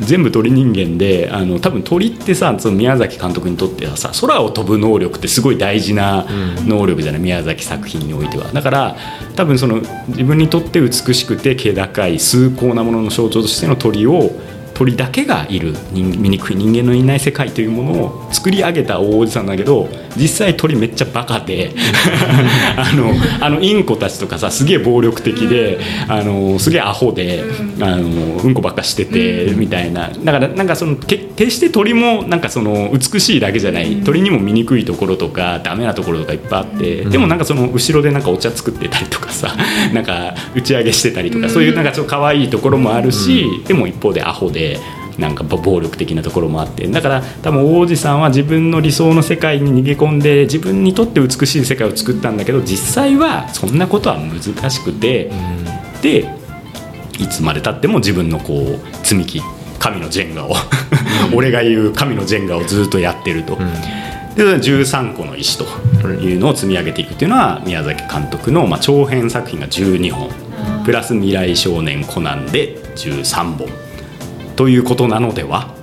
[0.02, 6.26] 全部鳥人間であの多分鳥ってさその宮崎監督にとってはさ空を飛ぶ能力ってすごい大事な
[6.66, 8.52] 能力じゃない、宮崎作品においては。
[8.52, 8.96] だから
[9.36, 14.32] 多分その自分にとって美しくて気高い崇高なものの象徴としての鳥を
[14.74, 19.90] 鳥だけがいる醜い人間のいない世界というものを作り上げた大おじさんだけど
[20.20, 21.72] 実際鳥めっちゃバカで
[22.78, 27.44] あのあのインコたちとかさすげえ暴力的であのすげえアホで
[27.80, 30.10] あのうんこばっかしててみたいな。
[30.24, 34.02] だからなんかその決して鳥もなんかその美しいだけじゃない。
[34.04, 37.06] 鳥にも醜いところとかダメなところとかいっぱいあって。
[37.06, 39.56] でもなんかその後ろでなんかお茶作ってたりとかさ
[39.94, 44.80] なんか打ち上げしてたりとかそういうなんかちょっと可愛いところもあるしでも一方でアホで。
[45.20, 46.88] なんか暴力的なところもあって。
[46.88, 55.32] だから多分王子さんは自分の理想の世界に逃げ込んで自分にとって美しい世界を作ったんだけど実際はそんなことは難しくて、
[56.02, 56.30] で
[57.20, 59.42] いつまでたっても自分のこう積み木
[59.80, 60.54] 神のジェンガを
[61.36, 63.58] 俺が言う神のジェンガをずっとやってると。
[64.36, 65.66] で13個の石と
[66.08, 70.30] いうのを積み上げていくっていうのは宮崎監督の、まあ、長編作品が12本。
[70.86, 73.68] プラス「未来少年コナン」で13本
[74.60, 75.74] ということなのでは？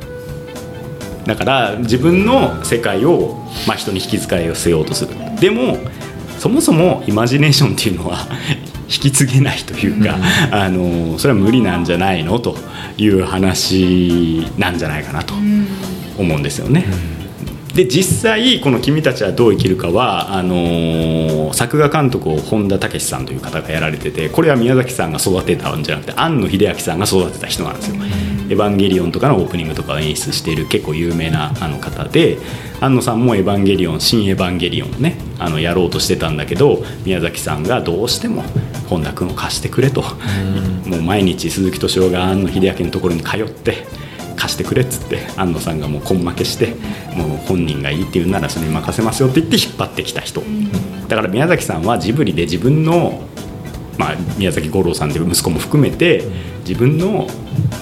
[1.27, 5.15] だから自分の世界を、まあ、人に引き使いをせようとする。
[5.41, 5.79] でも
[6.39, 8.27] そもそもイマジネーションっていうのは
[8.85, 12.59] 引き継げないというか、うん、あのそれは無理なんじゃないのと
[12.99, 15.33] いう話なんじゃないかなと
[16.19, 16.85] 思うんですよね。
[17.71, 17.75] うん。
[17.75, 27.97] で実際この「君たちはどう生きるかは」あのー、作画監督を本田武さんという方がやられててこれは宮崎さんが育てたんじゃなくて庵野秀明さんが育てた人なんですよ。
[28.49, 32.39] エヴァンゲリオンとかのオープニングとかを演出している結構有名なあの方で
[32.81, 38.45] 庵野さんも「エヴァンゲリオン」「新エヴァンゲリオン」をねあのやろうとしてたんだけど宮崎さんがどうしても
[38.89, 40.05] 本田君を貸してくれと。
[40.87, 43.85] もう毎日鈴木敏夫が庵野秀明のところに通って
[44.37, 46.75] 貸してくれっつって安野さんがもう根負けして
[47.17, 50.43] もう本人がいいって言うならそれに任せますよって言って引っ張ってきた人。
[51.09, 53.23] だから宮崎さんはジブリで自分の、
[53.99, 56.25] まあ、宮崎五郎さんという息子も含めて
[56.67, 57.27] 自分の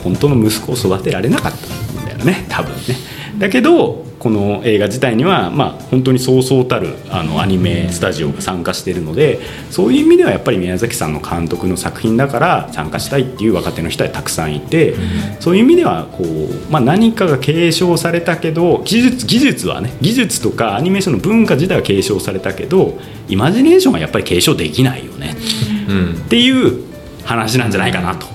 [0.02, 3.14] 本当の息子を育てられなかったんだよね多分ね。
[3.38, 9.38] だけどこの映画自体には、まあ、本当にそうそうたるあのアニメスタジオが参加しているので
[9.70, 14.94] そういう意味ではやっぱり宮崎さんの監督の作品だから参加したいっていう若手の人はたくさんいて、
[15.40, 22.98] そういう意味ではこう、まあ、何かが継承されたけど技術技術はね技術とかアニメーションの文化自体は継承されたけど
[23.28, 25.36] イマジネーションはやっぱり継承できないよね、
[25.70, 26.84] うん、っていう
[27.24, 28.26] 話なんじゃないかなと。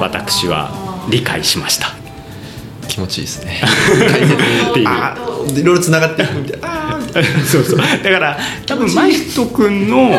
[0.00, 0.70] 私は
[1.10, 1.88] 理解しました。
[2.88, 3.60] 気持ちいいですね。
[4.76, 6.98] いろいろつながっていくみたいな。
[7.46, 7.78] そうそう。
[7.78, 10.10] だから多分真人君の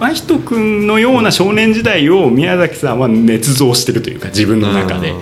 [0.00, 5.14] 真人君のような少年時代を宮崎さんは捏造してるというか自分の中で。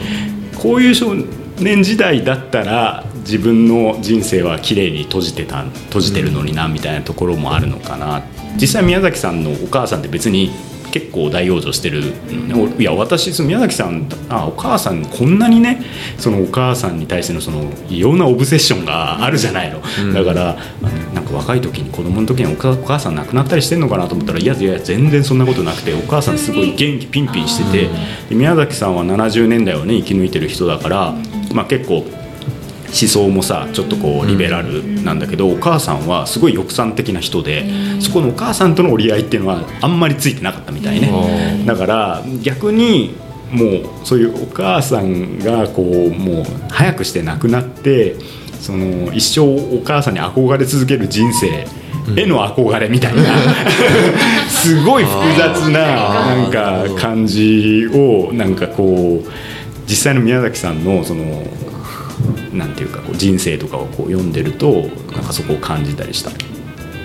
[0.59, 1.13] こういう少
[1.59, 8.23] 年時代だったら自分の人生は綺麗に閉じてた閉じてるのになみたいなところもあるのかな。
[8.61, 10.53] 実際宮崎さんのお母さんって別に
[10.93, 12.13] 結構大往生してる、
[12.79, 15.83] いや私宮崎さんあお母さんこんなにね
[16.19, 20.57] そのお母さんに対してのその異様なオブセッションがあるじゃないの、うん、だから
[21.15, 28.33] なんか若い時に子供の時にお母さん亡くなったりしてんのかなと思ったらいやいや全然そんなことなくてお母さんすごい元気ピンピンしてて。
[28.35, 31.15] 宮崎さんは70年代をね生き抜いてる人だから、
[31.53, 32.05] まあ、結構
[32.93, 37.67] 思想もさちょっとこうリベラルなんだけど、お母さんはすごい抑散的な人で、
[38.01, 43.17] そこのお母さんとの折り合いっていうのはあんまりついてなかったみたいね、だから逆に
[43.51, 48.17] もうそういうお母さんがこうもう早くして亡くなって
[48.61, 49.41] その一生
[49.77, 51.67] お母さんに憧れ続ける人生
[52.17, 53.23] への憧れみたいな
[54.49, 59.29] すごい複雑ななんか感じをなんかこう
[59.87, 61.43] 実際の宮崎さんのその
[62.53, 64.83] なんていうかこう人生とかをこう読んでると
[65.13, 66.31] なんかそこを感じたりした。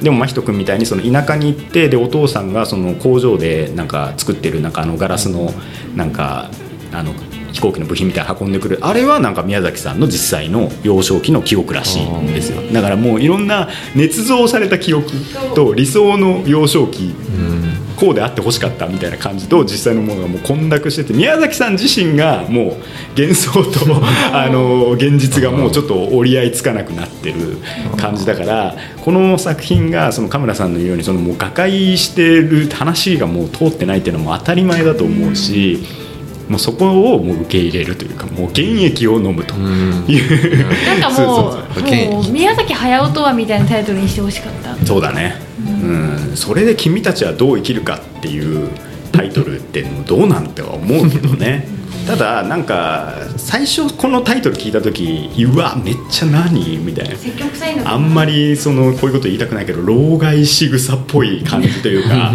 [0.02, 5.52] でも真人君みたいにその田舎に行ってでお父さんがその工場でなんか作ってるなんかあのガラスの
[5.96, 6.52] なんか
[6.92, 7.14] あの
[7.52, 8.80] 飛行機の部品みたい運んでくる。
[8.82, 12.62] あれはなんか宮崎さんの実際の幼少期の記憶らしいんですよ。
[12.72, 15.12] だからもういろんな捏造された記憶
[15.56, 17.14] と理想の幼少期
[17.98, 22.76] こうであってほしかったみたいな感じと実際のものがもう混濁してて宮崎さん自身がもう
[23.20, 23.80] 幻想と
[24.34, 27.58] あの現実がもうちょっと折り合いつかなくなってる
[27.98, 36.07] 感じだからこの作品がそのカムラさんの言うようにそのもう瓦解してる話がもう通ってないっていうのも当たり前だと思うし。
[36.50, 39.56] もうそこをもう受け入れるというかもう原液を飲むと。
[39.56, 41.26] いう、なんかもうそう
[41.74, 44.76] そうそうもう宮崎駿とはみたいなタイトルにしてほしかった。
[44.86, 48.70] そうだね、うん、それで君たちはどう生きるかっていう
[49.12, 51.68] タイトルってどうなんては思うけどね
[52.08, 57.16] ただなんか最初このタイトル聞いた時うわめっちゃ何みたいな。
[57.86, 62.32] あんまりそのこういうこと言いたくないけど老害仕草っぽい感じというか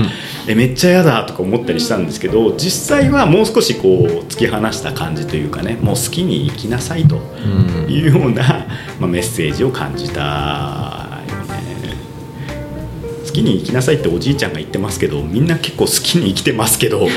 [0.47, 7.17] えめっちゃ嫌だとか思ったりしたんですけど実際はもう少しこう突き放した感じというかねもう好きに生きなさいと
[7.89, 8.67] いうような、
[9.01, 11.02] まあ、メッセージを感じた
[13.33, 17.09] きに生きなさいっておじいちゃんが言ってますけどみんな結構好きに生きてますけど っ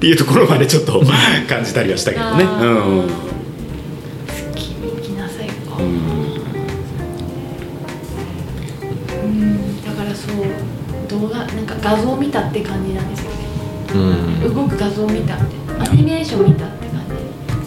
[0.00, 1.02] ていうところまでちょっと
[1.48, 2.44] 感じたりはしたけどね。
[2.44, 2.48] うん。
[2.48, 3.08] 好
[4.54, 5.52] きに生きなさいか。
[5.78, 5.86] うん。
[9.24, 10.36] うんだからそう
[11.08, 13.36] 動画なんか画像見たって感じなんですよね。
[14.44, 14.54] うん。
[14.54, 15.44] 動く画像見たって
[15.78, 17.02] アニメーション見たって感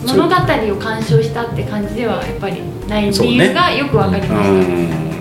[0.05, 0.13] じ。
[0.13, 2.57] 物語を鑑賞したって感じではやっぱり
[2.87, 5.14] ない理由がよくわかりました、うん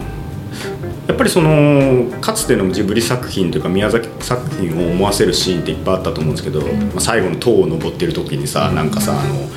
[1.07, 9.49] やっぱりそのかつてのジブリ作品というか宮崎作品を思わせるシーンっていっぱいあったと思うんですけど、まあ、最後の塔を登ってる時にさなんかさあの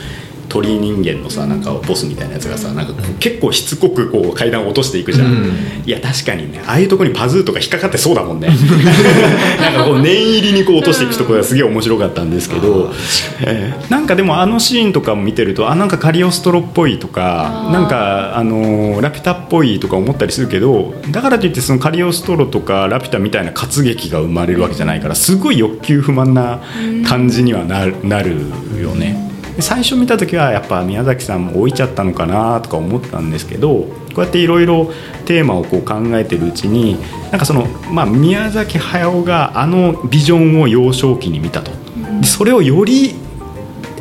[0.49, 5.53] 鳥人間のさなんかボスみたいなやつがさなんかこう結構しつこくこう階段を落としていくじゃん、うん。
[5.85, 8.49] いや確かにねああいうとこにパズーとか引っかかってそうだもんね。
[9.61, 12.91] なんかこう念入りにこう落としていくところがすげえ面白かったんですけど、
[13.41, 26.59] えーなんかでもあのシーンとかも見てるとあなんかカリオストロっぽいとかなんかあのーラピュタっぽいとか思ったりするけどだからといってそのカリオストロとかラピュタみたいな活劇が生まれるわけじゃないからすごい欲求不満な
[27.05, 28.37] 感じにはなるなる
[28.81, 29.27] よね。
[29.57, 34.93] で最初見た時はやっぱ宮崎さんも置いちゃったのかなとか思ったんですけどこうやっていろいろ
[35.25, 36.95] テーマをこう考えてるうちに
[37.31, 41.71] なんかその、まあ、宮崎駿があのビジョンを幼少期に見たと。
[42.21, 43.15] でそれをより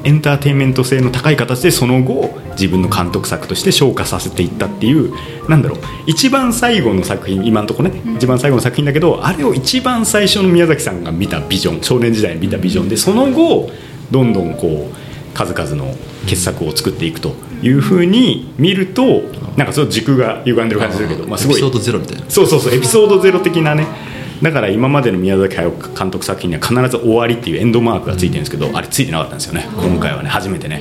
[0.04, 5.12] エンターテインメント性の高い形でその後自分の監督作として昇華させていったっていう
[5.48, 5.78] なんだろう。
[6.06, 13.70] 一番最後の作品今のところね、一番最後の作品だけどあれを一番最初の宮崎さんが見たビジョン少年時代に見たビジョンでその後
[14.10, 15.05] どんどんこう
[15.36, 15.94] 数々の
[16.26, 19.22] 傑作を作っていくというふうに見ると
[19.56, 21.56] なんかその軸が歪んでる感じするけど、まあ、すごい。
[21.58, 22.24] エピソードゼロみたいな。
[22.30, 23.86] そうそうそうエピソードゼロ的なね。
[24.42, 29.66] だから今までの宮崎駿監督作品には必ず終わりっていうエンドマークがついてるんですけど、あれついてなかったんですよね。
[29.76, 30.80] 今回はね初めてね。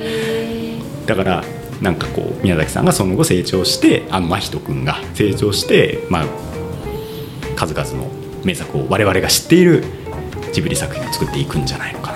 [1.06, 1.44] だから
[1.82, 6.26] なんかこう宮崎さんがその後成長してあの真人君が成長して、まあ、
[7.54, 8.10] 数々の
[8.44, 9.84] 名作を我々が知っている
[10.52, 12.15] ジブリ作品を作っていくんじゃないのかな。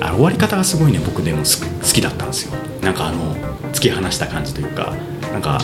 [0.00, 2.52] あの終わり方がすごいね僕でもす好きだったんですよ。
[2.82, 3.34] なんかあの
[3.72, 4.94] 突き放した感じというか
[5.32, 5.58] なんか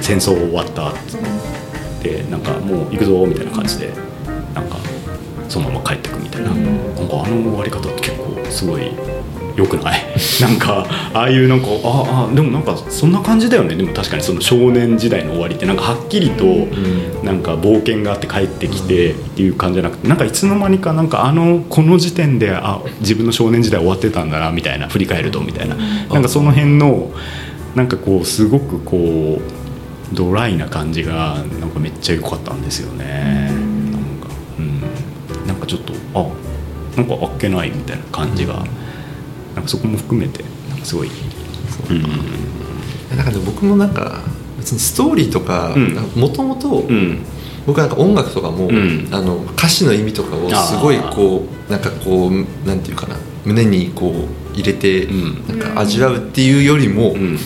[0.00, 0.94] 戦争終わったっ
[2.02, 3.92] てなんかもう行くぞみたいな感じで
[4.54, 4.76] なんか
[5.48, 8.92] そのまま帰ってくみたいな,、なんかあの終わり方って結構すごい
[9.58, 10.00] 良くない？
[10.40, 13.74] なんかああいうなんかああでもなんかそんな感じだよね。
[13.74, 16.44] でも確かにその少年時代の終わりってなんかはっきりと
[17.24, 25.76] なんか冒険があって帰ってきてっていう感じじゃなくてなんかいつの間にかなんかあのこの時点であ自分の少年時代終わってたんだなみたいな振り返るとみたいな。
[26.12, 27.10] なんかその辺の
[27.74, 33.50] なんかこうすごくこうドライな感じがなんかめっちゃ良かったんですよね。
[33.50, 34.28] なんか
[34.58, 35.46] うん。
[35.48, 36.24] なんかちょっとあ
[36.96, 38.64] なんかあっけないみたいな感じが
[39.58, 41.10] なんかそこも含めてなんかすごい。
[41.90, 43.16] うん。
[43.16, 44.22] なんかでも僕もなんか
[44.56, 45.94] 別にストーリーとかうん。
[46.14, 47.24] もともとうん。
[47.66, 49.08] 僕なんか音楽とかも、うん。
[49.10, 55.58] あの歌詞の意味とかをすごいこうなんかこうなんていうかな胸にこう入れて、うん。
[55.58, 57.32] なんか味わうっていうよりも、うん。
[57.34, 57.38] も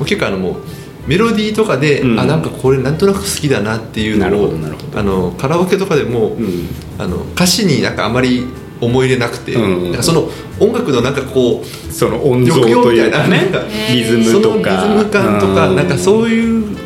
[0.00, 0.62] う結構あのもう
[1.06, 2.18] メロディーとかで、うん。
[2.18, 4.98] あなんかこれなんとなく好きだなっていうのなるほをどなるほど。
[4.98, 6.68] あのカラオケとかでも、うん。
[6.98, 8.44] あの歌詞になんかあまり
[8.80, 10.28] 思い入れなくて、うんその
[10.58, 14.86] 音楽のなんかこうその音像というかね抑揚みたいなリズそのリズムとか。
[14.94, 15.76] ム感とか、うん。
[15.76, 16.76] なんかそういう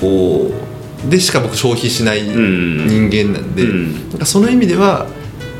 [0.00, 0.50] 方
[1.08, 4.08] でしか僕消費しない人間なんで、うん。
[4.10, 5.06] なんかその意味では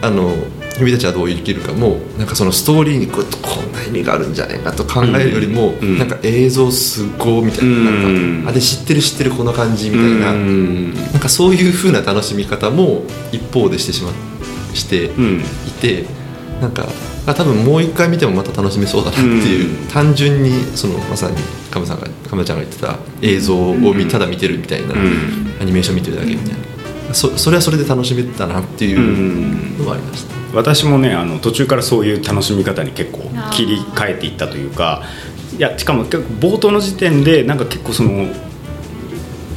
[0.03, 0.35] あの
[0.79, 5.99] 君たちはどう生きるかもなんかそのストーリーにこうこんな意味があるんじゃないかと考えるよりも、うん。
[5.99, 8.45] なんか映像すごいみたいな,、うんなん。
[8.45, 10.95] かあれ知ってる知ってるこの感じみたいな、うん。
[10.95, 13.03] なんかそういう風な楽しみ方も
[13.33, 14.30] 一方でしてしまして
[15.09, 15.43] うんい
[15.81, 16.05] て、
[16.61, 16.87] なんか
[17.27, 19.89] あ多分もう一回見てもまた楽しめそうだなっていう、うん。
[19.89, 21.37] 単純にそのまさに
[21.71, 25.57] カムさんがカムちゃんが言ってた映像を見、ただ見てるみたいな、うん。
[25.61, 26.53] アニメーション見てるだけみたい
[27.09, 27.15] な。
[27.15, 30.41] そそれはそれで楽しめたなっていうのはありました。
[30.55, 33.21] 私もねあの途中からそういう楽しみ方に結構
[33.53, 35.03] 切り替えていったというか
[35.57, 38.27] いやしかも結構冒頭の時点でなんか結構その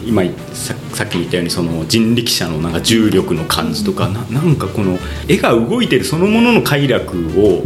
[0.06, 4.98] 今ささっき言ったようにその人力車のなんか重力の感じとかななんかこの
[5.28, 7.64] 絵が動いてるそのものの快楽を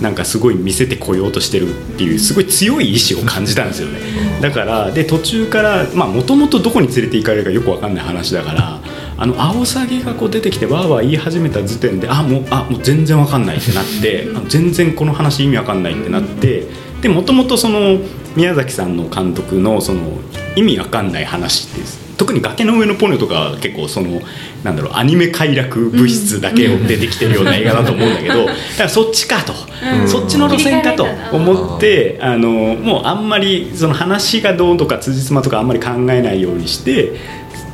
[0.00, 4.00] なんかすごい見せてこようとしてるっていうすごい強い意志を感じたんですよね。
[4.42, 8.80] だからで途中からもともとどこに連れて行かれるかよくわかんない話だから
[9.16, 16.66] あのアオサギがこう出てきてわーわー言い始めた時点であもうあもう全然わかんないってなって全然この話意味わかんないってなって
[17.00, 17.98] でもともとその
[18.36, 20.18] 宮崎さんの監督のその
[20.56, 21.80] 意味わかんない話って
[22.18, 24.20] 特に崖の上のポニョとか結構その
[24.66, 30.08] なんだろうアニメ快楽物質だけを出てきてるような映画だと思うんだけどだからそっちかと、うん。
[30.08, 37.16] そっちの路線かと思ってあのもうあんまりその話がどうとか辻褄とかあんまり考えないようにして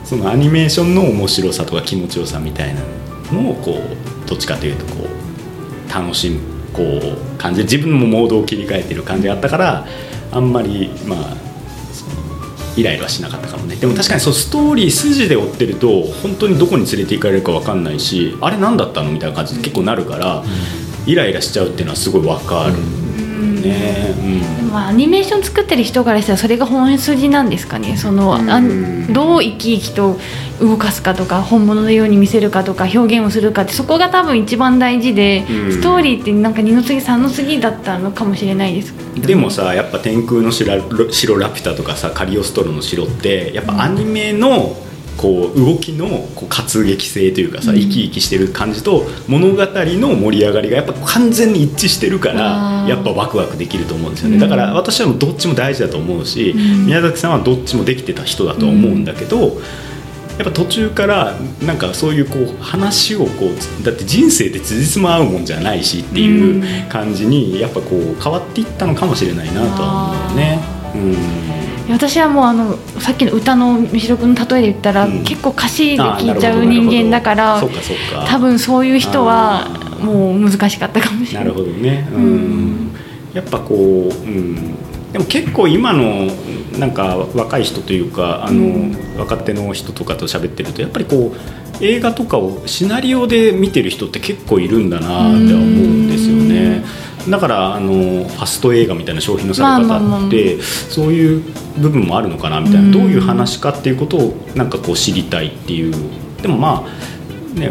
[0.04, 2.82] そのアニメーションの面白さとか気持ちよさみたいな
[3.32, 6.40] のをこうどっちかというとこう楽しむ
[6.74, 9.86] こう感じで自分もモードを切り替えてる感じがあったから
[10.30, 11.51] あんまりまあ
[12.76, 13.76] イライラはしなかったかもね。
[13.76, 19.12] でも確かにそうストーリー筋で追ってると本当にどこに連れて行かれるか分かんないしあれ何だったの？
[19.12, 20.42] みたいな感じで結構なるから、
[21.06, 22.74] イライラしちゃうっていうのはすごい分かる
[23.62, 24.56] ね、うん。
[24.56, 27.96] でもアニメーション作ってる人からしたらそれが本筋なんですかね？
[27.96, 30.18] その、あんどう生き生きと
[30.60, 35.72] 動かすかとか本物のように見せるかとか表現をするかってそこが多分一番大事で、うん。
[35.72, 38.92] ストーリーってなんか二の次三の次だったのかもしれないです。
[39.20, 44.76] でもさやっぱ天空の城城ラピュタとかさカリオストロの城ってやっぱアニメの
[45.16, 54.40] こう動きのこう活劇性というかさ、生き生きしてる感じと物語の盛り上がりがやっぱ完全に一致してるからやっぱワクワクできると思うんですよね、うん。
[54.40, 56.86] だから私はどっちも大事だと思うし、うん。
[56.86, 59.60] 宮崎さんはどっちもできてた人だと思うんだけど、
[60.38, 70.58] やっぱ途中からなんかそういうこう話をこうだって人生って辻褄合うもんじゃないしっていう感じにやっぱこう変わっていったのかもしれないなとは思うよね。
[70.94, 75.24] うん私はもうあのさっきの歌の三代君の例えで言ったら、うん。
[75.24, 77.62] 結構歌詞で聴いちゃう人間だから
[78.28, 79.68] 多分そういう人は
[80.00, 82.24] もう難しかったかもしれなないるほどね、うん。
[82.24, 82.94] うん。
[83.34, 84.74] やっぱこう、うん、
[85.12, 86.26] でも結構今の
[86.78, 88.96] なんか若い人というかあの、うん。
[89.18, 96.84] 若手の人とかと喋ってるとやっぱりこう映画とかをシナリオで見てる人って結構いるんだなって思うんですよね。
[97.28, 101.42] だからあのファスト映画みたいな商品のされ方ってそういう
[101.78, 102.92] 部分もあるのかなみたいな、うん。
[102.92, 105.94] どういう話かっていうことをなんかこう知りたいっていう。
[106.42, 107.70] でもまあね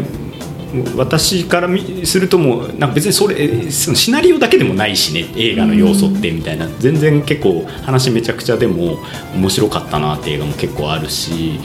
[0.96, 8.98] 私からみするともうなんか別にそれそのシナリオだけでもないしね映画の要素ってみたいな、全然結構話めちゃくちゃでも
[9.34, 11.60] 面白かったなって映画も結構あるし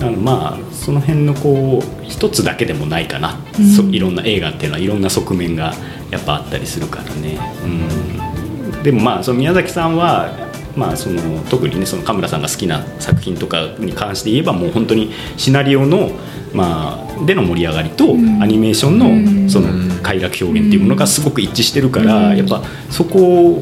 [0.00, 3.38] あのまあその辺のこう一つだけでもないかな、
[3.76, 5.74] そいろんな映画っていうのはいろんな側面が
[6.10, 7.38] やっぱあったりするからね。
[7.64, 16.12] うん、でもまあその宮崎さんはまあ、その特にねそのカムラさんが好きな作品とかに関して言えばもう本当にシナリオの、
[16.54, 19.68] まあ、での盛り上がりとアニメーションのその
[20.02, 23.60] 快楽表現っていうものがすごく一致してるからやっぱそこを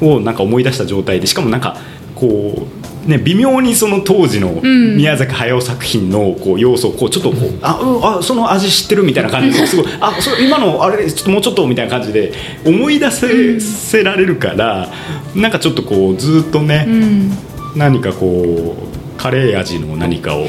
[0.00, 1.76] をなんか思い出した状態でしかもなんか
[2.14, 2.77] こう。
[3.08, 4.96] ね、微妙にその当時のん。
[4.96, 12.32] 宮崎駿作品のこう要素をこうちょっとこうあ、うん、あその味知ってるみたいな感じですごいあそれ今のあれちょっともうちょっとみたいな感じで
[12.66, 14.88] 思い出せせられるから
[15.34, 17.30] なんかちょっとこうずっとね、うん。
[17.78, 20.46] 何かこうカレー味の何かを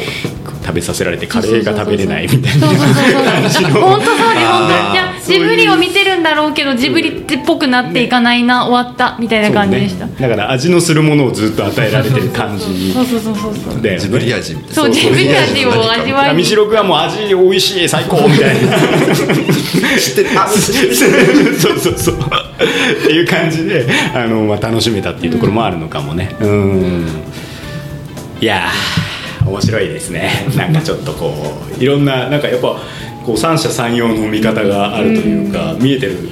[0.69, 2.77] 食べさせられてカレーが食べれないみたいなそうそう。
[2.77, 5.41] そうそう本当そうに本当いやそういう。
[5.41, 10.05] ジブリを見てるんだろうけどジブリっぽくなっていかないな、終わったみたいな感じでした。
[10.05, 12.93] そうねだから味のするものをずっと与えられてる感じ。
[12.93, 13.81] そうそうそうそうそう。
[13.81, 14.53] だよねジブリ味。
[14.53, 14.91] みたいなそう。
[14.91, 16.45] ジブリ味を味わいに。
[16.45, 18.77] 三代君はもう味美味しい最高みたいな。
[19.97, 20.29] 知ってる。
[20.39, 20.57] あそ
[21.73, 22.15] うそうそう。
[22.15, 22.19] っ
[23.07, 26.35] ていう感じであの、まあ、楽しめたっていうところもあるのかもね。
[26.39, 27.07] うん。
[28.41, 29.08] いやー
[29.45, 30.29] 面白いですね。
[30.55, 31.33] なんかちょっとこ
[31.79, 32.81] ういろんななんかやっぱ
[33.25, 36.29] こう三者三様の見方があるというか、見えてる。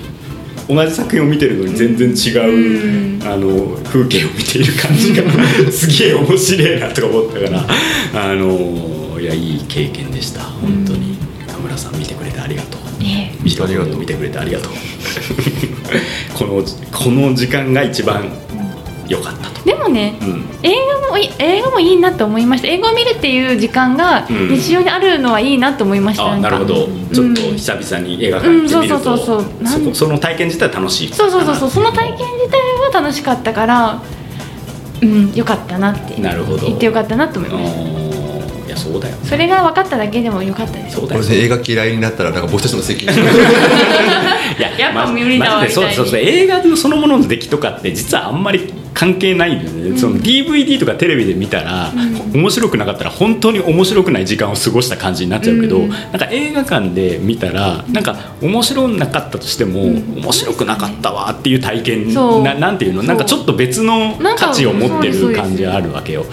[0.70, 5.24] 同じ作品を見てるのに全然違う、あの風景を見ている感じが
[5.72, 7.66] すげえ面白いなとか思ったから
[8.14, 10.42] あのいやいい経験でした。
[10.42, 11.18] 本当に。
[11.48, 13.04] 田村さん見てくれてありがとう。
[13.04, 13.34] ね。
[13.42, 14.72] 見ところを見てくれてありがとう。
[16.36, 18.30] このこの時間が一番
[19.08, 19.64] 良かったと。
[19.64, 20.46] でもね、うん。
[20.64, 22.68] 映画もい映画もいいなと思いました。
[22.68, 24.50] 映画を見るっていう時間がうん。
[24.50, 26.48] 日常にあるのはいいなと思いました、んか。
[26.48, 26.76] あなるほど。
[26.76, 29.64] ちょっとうん久々に映画館行ってみると、うんそうそうそうそう。
[29.64, 31.14] なんそこその体験自体楽しい。
[31.14, 31.70] そうそうそうそう。
[31.70, 32.60] その体験自体
[32.94, 34.02] は楽しかったから
[35.02, 36.20] うんよかったなって。
[36.22, 36.66] なるほど。
[36.68, 37.76] 言ってよかったなと思いあます。
[37.76, 40.98] ーいやそうだよそれが分かっただけでもよかったです。
[40.98, 43.14] そうだよこれで映画嫌いになったらなんか僕たちの責任
[44.58, 45.96] いややっぱ無理だわマジでそうみたいに。
[45.96, 51.94] そうそう映画のそのものの出来とかって実はあんまり関係ないんだよね、その DVD とかテレビで見たら、
[52.34, 55.90] 面白くなかったら本当に面白くない時間を過ごした感じになっちゃうけど、うん。
[55.90, 62.12] なんか映画館で見たらなんか面白なかったとしても、面白くなかったわっていう体験
[62.44, 63.04] ななんていうの？
[63.04, 66.26] なんかちょっと別の価値を持ってる感じがあるわけよ。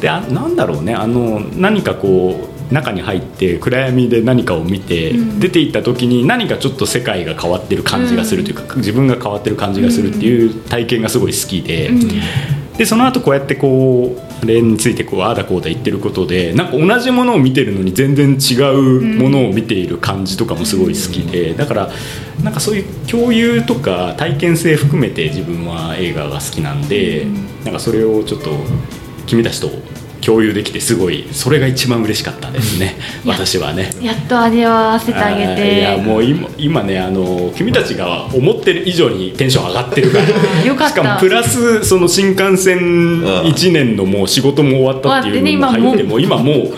[0.00, 0.94] であなんだろうね。
[0.94, 5.40] あの何かこう中に入って暗闇で何かを見て、うん。
[5.40, 12.08] 出て行った時に何かちょっと世界が変わってる感じがするというか、自分が変わってる感じがするっていう体験がすごい好きで、うん。
[12.78, 21.90] でその後こうやってこうあれについてこうああだこうだ言ってることでなんか同じものを見てるのに全然違うものを見ている感じとかもすごい好きで、だから
[22.44, 27.26] なんかそういう共有とか体験性含めて自分は映画が好きなんで、
[27.64, 28.50] なんかそれをちょっと
[29.26, 29.70] 君たちと
[30.28, 33.90] 共有できてすごいそれが一番嬉しかったですね私はね。
[34.02, 40.24] やっと味わわせてあげていやもう今今ねあの君たちが思ってる以上にテンション上がってるから
[40.66, 46.74] よかったしかもプラスその新幹線1年のもう仕事も終わったっていうのも入ってもう今もう。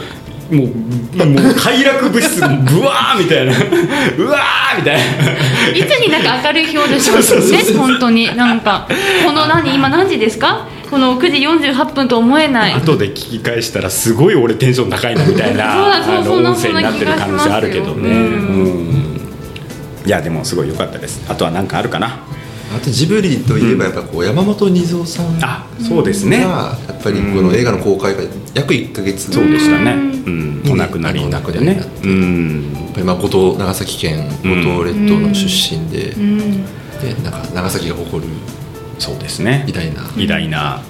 [0.51, 3.53] もうもう快楽物質がブワーみたいな。
[3.53, 5.03] うわーみたいな。
[5.79, 8.37] いつになんか明るい表情しますよね本当に。
[8.37, 8.89] なんか
[9.25, 10.67] この何今何時ですか？
[10.91, 12.75] この9時48分と思えない。
[12.75, 19.21] 後で聞き返したらすごい俺テンション高いなみたいなそうだそうあのそんな音声になってる可能性あるけどね、うん。
[20.05, 21.25] いやでもすごい良かったです。
[21.31, 22.25] あとは何かあるかな？
[22.81, 26.41] あとジブリといえばやっぱこう山本二三さんがあそうですね。
[26.41, 28.23] やっぱりこの映画の公開が
[28.55, 30.73] 約1か月そうでしたね、ううん、うん。
[30.73, 31.83] お亡くなりになってね。
[32.03, 32.73] うん。
[32.73, 36.65] やっぱりまあ五島長崎県五島列島の出身で,、うん。
[36.65, 38.33] でなんか長崎が誇る
[38.99, 39.65] そうですね。
[39.69, 40.83] 偉大な偉大な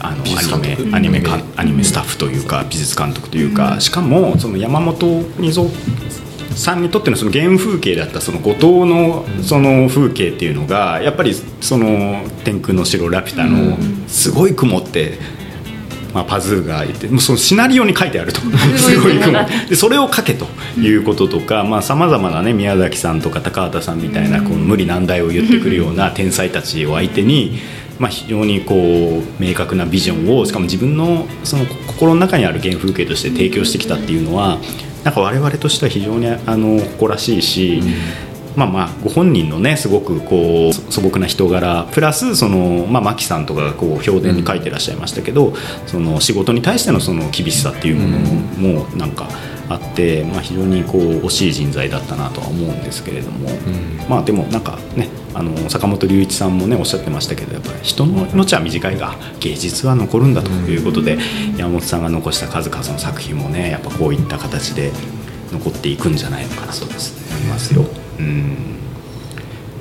[0.00, 5.66] あのアニメアニメかうんアニメスタッフというか美術監督というかしかもその山本二三
[6.54, 13.76] さんにとってのその原風景だったその五島のその風景っていうのがやっぱりその「天空の城ラピュタ」の
[14.06, 15.44] すごい雲って。
[16.14, 18.40] まあ、パズーがいてもうそのシナリオに書いてあると。
[18.78, 19.36] すごい雲。
[19.68, 20.46] でそれを書けと
[20.78, 27.58] いうこととかさまざ、まな、ね、宮崎さんとか高畑さんみたいなこの無理難題を言ってくるような天才たちを相手に、
[27.98, 34.58] まあ、非常にこう明確なビジョンをしかも自分のその心の中にある原風景として提供してきたっていうのは
[35.04, 37.82] なんか我々としては非常にあの誇らしいし。
[38.56, 45.54] まあまあご本人のねすごくこう素朴な人柄プラスそのまあ牧さんとかがこう評伝に書いてらっしゃいましたけど、
[45.86, 49.28] その仕事に対してのその厳しさっていうものもなんか
[49.68, 53.48] あって、まあ、非常にこう惜しい人材だったなとは思うんですけれども、
[54.08, 61.18] まあでもなんかねあの坂本龍一さんもねおっしゃってましたけどやっぱり人の命は短いが芸術は残るんだということで、
[61.56, 64.92] 山本さんが残した数々の作品もねやっぱこういった形で
[65.52, 67.84] 残っていくんじゃないのかなと思いますよ。
[68.18, 68.74] うん。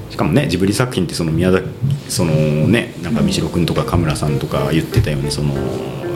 [0.10, 1.68] しかもねジブリ作品ってその宮崎
[2.08, 2.34] その
[2.68, 5.56] ねなんか三代君とか神村さんとか言ってたようにその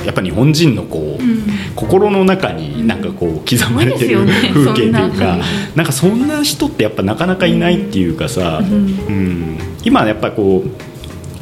[0.07, 4.31] やっぱ日本人のこう、心の中になんかこう刻まれてるね。
[4.53, 5.39] 風景っていうかな
[5.75, 9.59] なんかそんな人ってやっぱなかなかいないっていうかさ、うん。
[9.83, 10.69] 今やっぱこう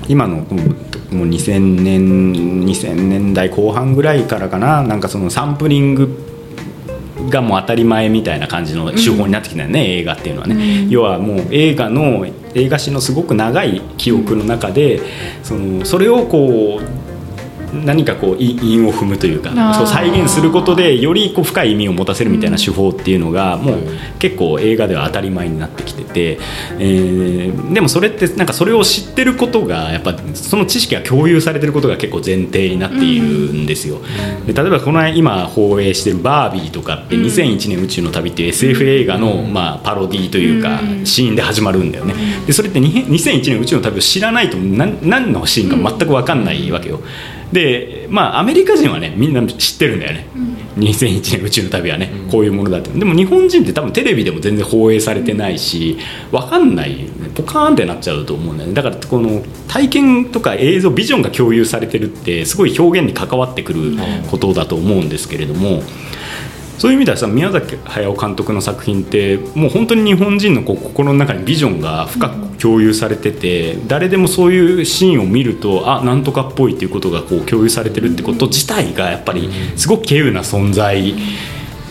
[0.08, 2.34] 今のもう2000年
[2.66, 6.26] 2000年代後半ぐらいからかななんかそのサンプリング
[7.30, 15.02] がもう当たり前みたいな感じの手法になってきたよね、映画っていうのはね、要はもう映画の映画史のすごく長い記憶の中で
[15.44, 17.05] そのそれをこう
[17.84, 23.78] 何かこうい韻を踏むというかそう再現することでよりこう深い意味を持たせるみたいな手法っていうのがもう
[24.20, 26.40] 結構映画では当たり前になってきてて、
[26.80, 34.00] えーでもそれってなんかそれを知ってることがやっぱその知識が共有されてることが結構前提になっているんですよ。
[34.46, 42.14] で例えばこの今放映してる「バービー」とかって2001年宇宙の旅っていう SF 映画のまあパロディというかシーンで始まるんだよね。
[42.46, 47.02] でそれってに2001年宇宙の旅を知らないと何何のシーンか全く分かんないわけよ。
[47.52, 50.28] でまあアメリカ人はねみんな知ってるんだよね、
[50.78, 52.90] 2001年宇宙の旅はね、こういうものだって。
[52.90, 55.98] でも日本人って多分テレビでも全然放映されてないし
[56.32, 58.76] 分かんないポカーンってなっちゃうと思うんだよね。
[58.76, 63.94] だからこの体験とか映像ビジョンが共有されてるってすごい表現に関わってくる
[64.30, 65.82] ことだと思うんですけれども
[66.78, 81.14] そういう意味ではさ宮崎駿監督の作品ってもう本当に日本人のこう心の中にビジョンが深く共有されてて、誰でもそういうシーンを見るとあなんとかっぽいっていうことがこう共有されてるってこと自体がやっぱりすごく稀有な存在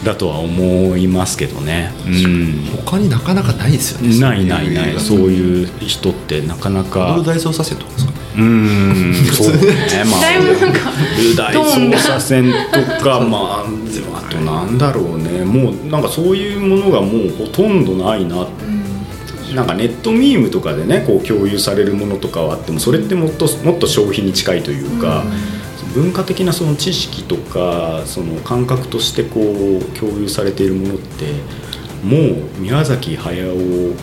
[0.05, 1.93] だとは思いますけどね。
[2.07, 2.67] うん。
[2.85, 4.19] 他になかなかないですよね。
[4.21, 5.01] ないないない。
[5.01, 8.13] そうういう人ってなかなブか大捜査線とかですか？
[8.37, 9.15] うーん。
[9.33, 10.05] そうね。
[10.11, 15.45] まあだいぶなんか流大捜査線とかまああとなんだろうね。
[15.45, 18.47] もうなんかそういうものがもうほとんどないな。
[19.55, 25.23] なんかネットミームとかでねこう共有されるものとかはあってもそれってもっともっと消費に近いというか、
[25.95, 31.27] 文化的なその知識とかその感覚としてこう共有されているものって
[32.03, 33.95] もう宮崎駿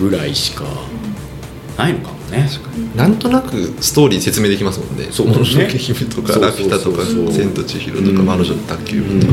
[0.00, 0.64] ぐらいしか
[1.78, 2.48] ないのかもね。
[2.96, 8.26] なんとなくストーリー説明できますもんね「そうもののけ姫」とか「そうラピュタ」とかそうそうそう「千と千尋」とか「うん。
[8.26, 9.32] 魔女の宅急便」とか。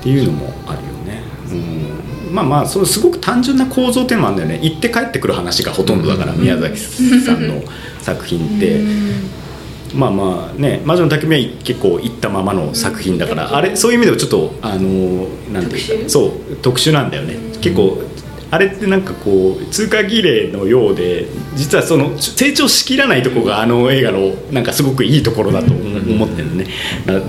[0.00, 4.66] っていうのもあるよね、うん、まあまあそのすごく単純な構造っていうのもあるんだよね。
[4.66, 7.62] 行って帰ってくる話がほとんどだから、宮崎さんの
[8.00, 8.80] 作品って。
[9.92, 13.74] まあまあね「魔女の宅急便」は結構行ったままの作品だから、あれ？
[13.74, 17.36] そういう意味ではちょっとあのなんていうかそう特殊なんだよね。
[17.60, 18.00] 結構
[18.50, 26.66] あれってなんかこう通過儀礼のようで実はその成長しきらないとこがあの映画のなんかすごくいいところだと思ってるのね。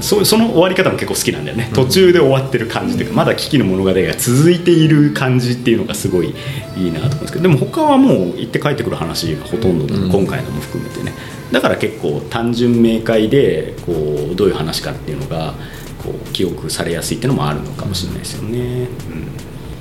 [0.01, 1.69] そその終わり方も結構好きなんだよね。
[1.73, 6.33] 途中で終わってる感じというかまだ危機の物語が続いている感じっていうのがすごい
[6.75, 11.13] いいなと思うんですけどでも他はもう行って帰ってくる話がほとんど今回のも含めてね。
[11.51, 13.91] だから結構単純明快でこ
[14.31, 15.53] うどういう話かっていうのが
[16.01, 18.59] こう記憶されやすいっていうのもあるのかもしれないですよね。
[18.59, 19.27] うん。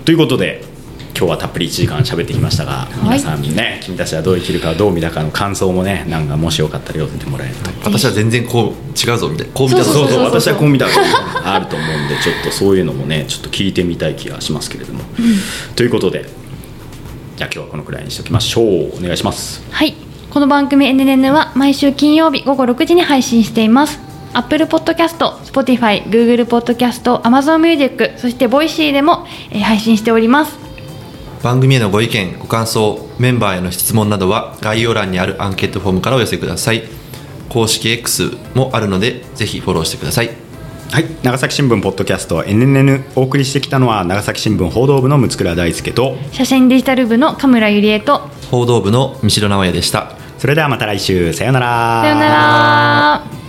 [0.04, 0.64] ということで
[1.20, 2.94] 今日はたっぷり1時間喋ってきましたが、い。
[3.02, 7.70] 皆さんね君たちはどう生きるかどう見たかの感想もねなんかもしよかったら寄せてもらえると。
[7.84, 9.52] 私は全然こう違うぞみたいな。
[9.52, 9.92] こう見たぞ。
[9.92, 15.00] そうそうそうそう私はこう見たことあると思うんでちょっとそういうのもねちょっと聞いてみたい気がしますけれども、
[15.76, 16.24] ということで
[17.36, 18.96] じゃあ今日はこのくらいにしておきましょう。
[18.96, 19.62] お願いします。
[19.70, 19.94] はい。
[20.30, 24.00] この番組 NNN は毎週金曜日午後6時に配信しています。
[24.32, 30.69] Apple Podcast、Spotify、Google Podcast、Amazon Music そして Voicy でも、えー配信しております
[31.42, 36.82] 番組へのご意見ご感想メンバーへの質問などは概要欄にあるアンケートフォームからお寄せください。
[37.48, 40.30] 公式 X もあるのでぜひフォローしてください。
[40.90, 41.06] はい。
[41.22, 48.18] 長崎新聞ポッドキャスト NNN お送りしてきたのは長崎新聞報道部の六倉大輔と写真デジタル部の神村ゆりえと
[48.50, 50.16] 報道部の三代直也でした。
[50.38, 51.32] それではまた来週。
[51.32, 52.02] さようなら。
[52.02, 52.26] さような
[53.30, 53.39] ら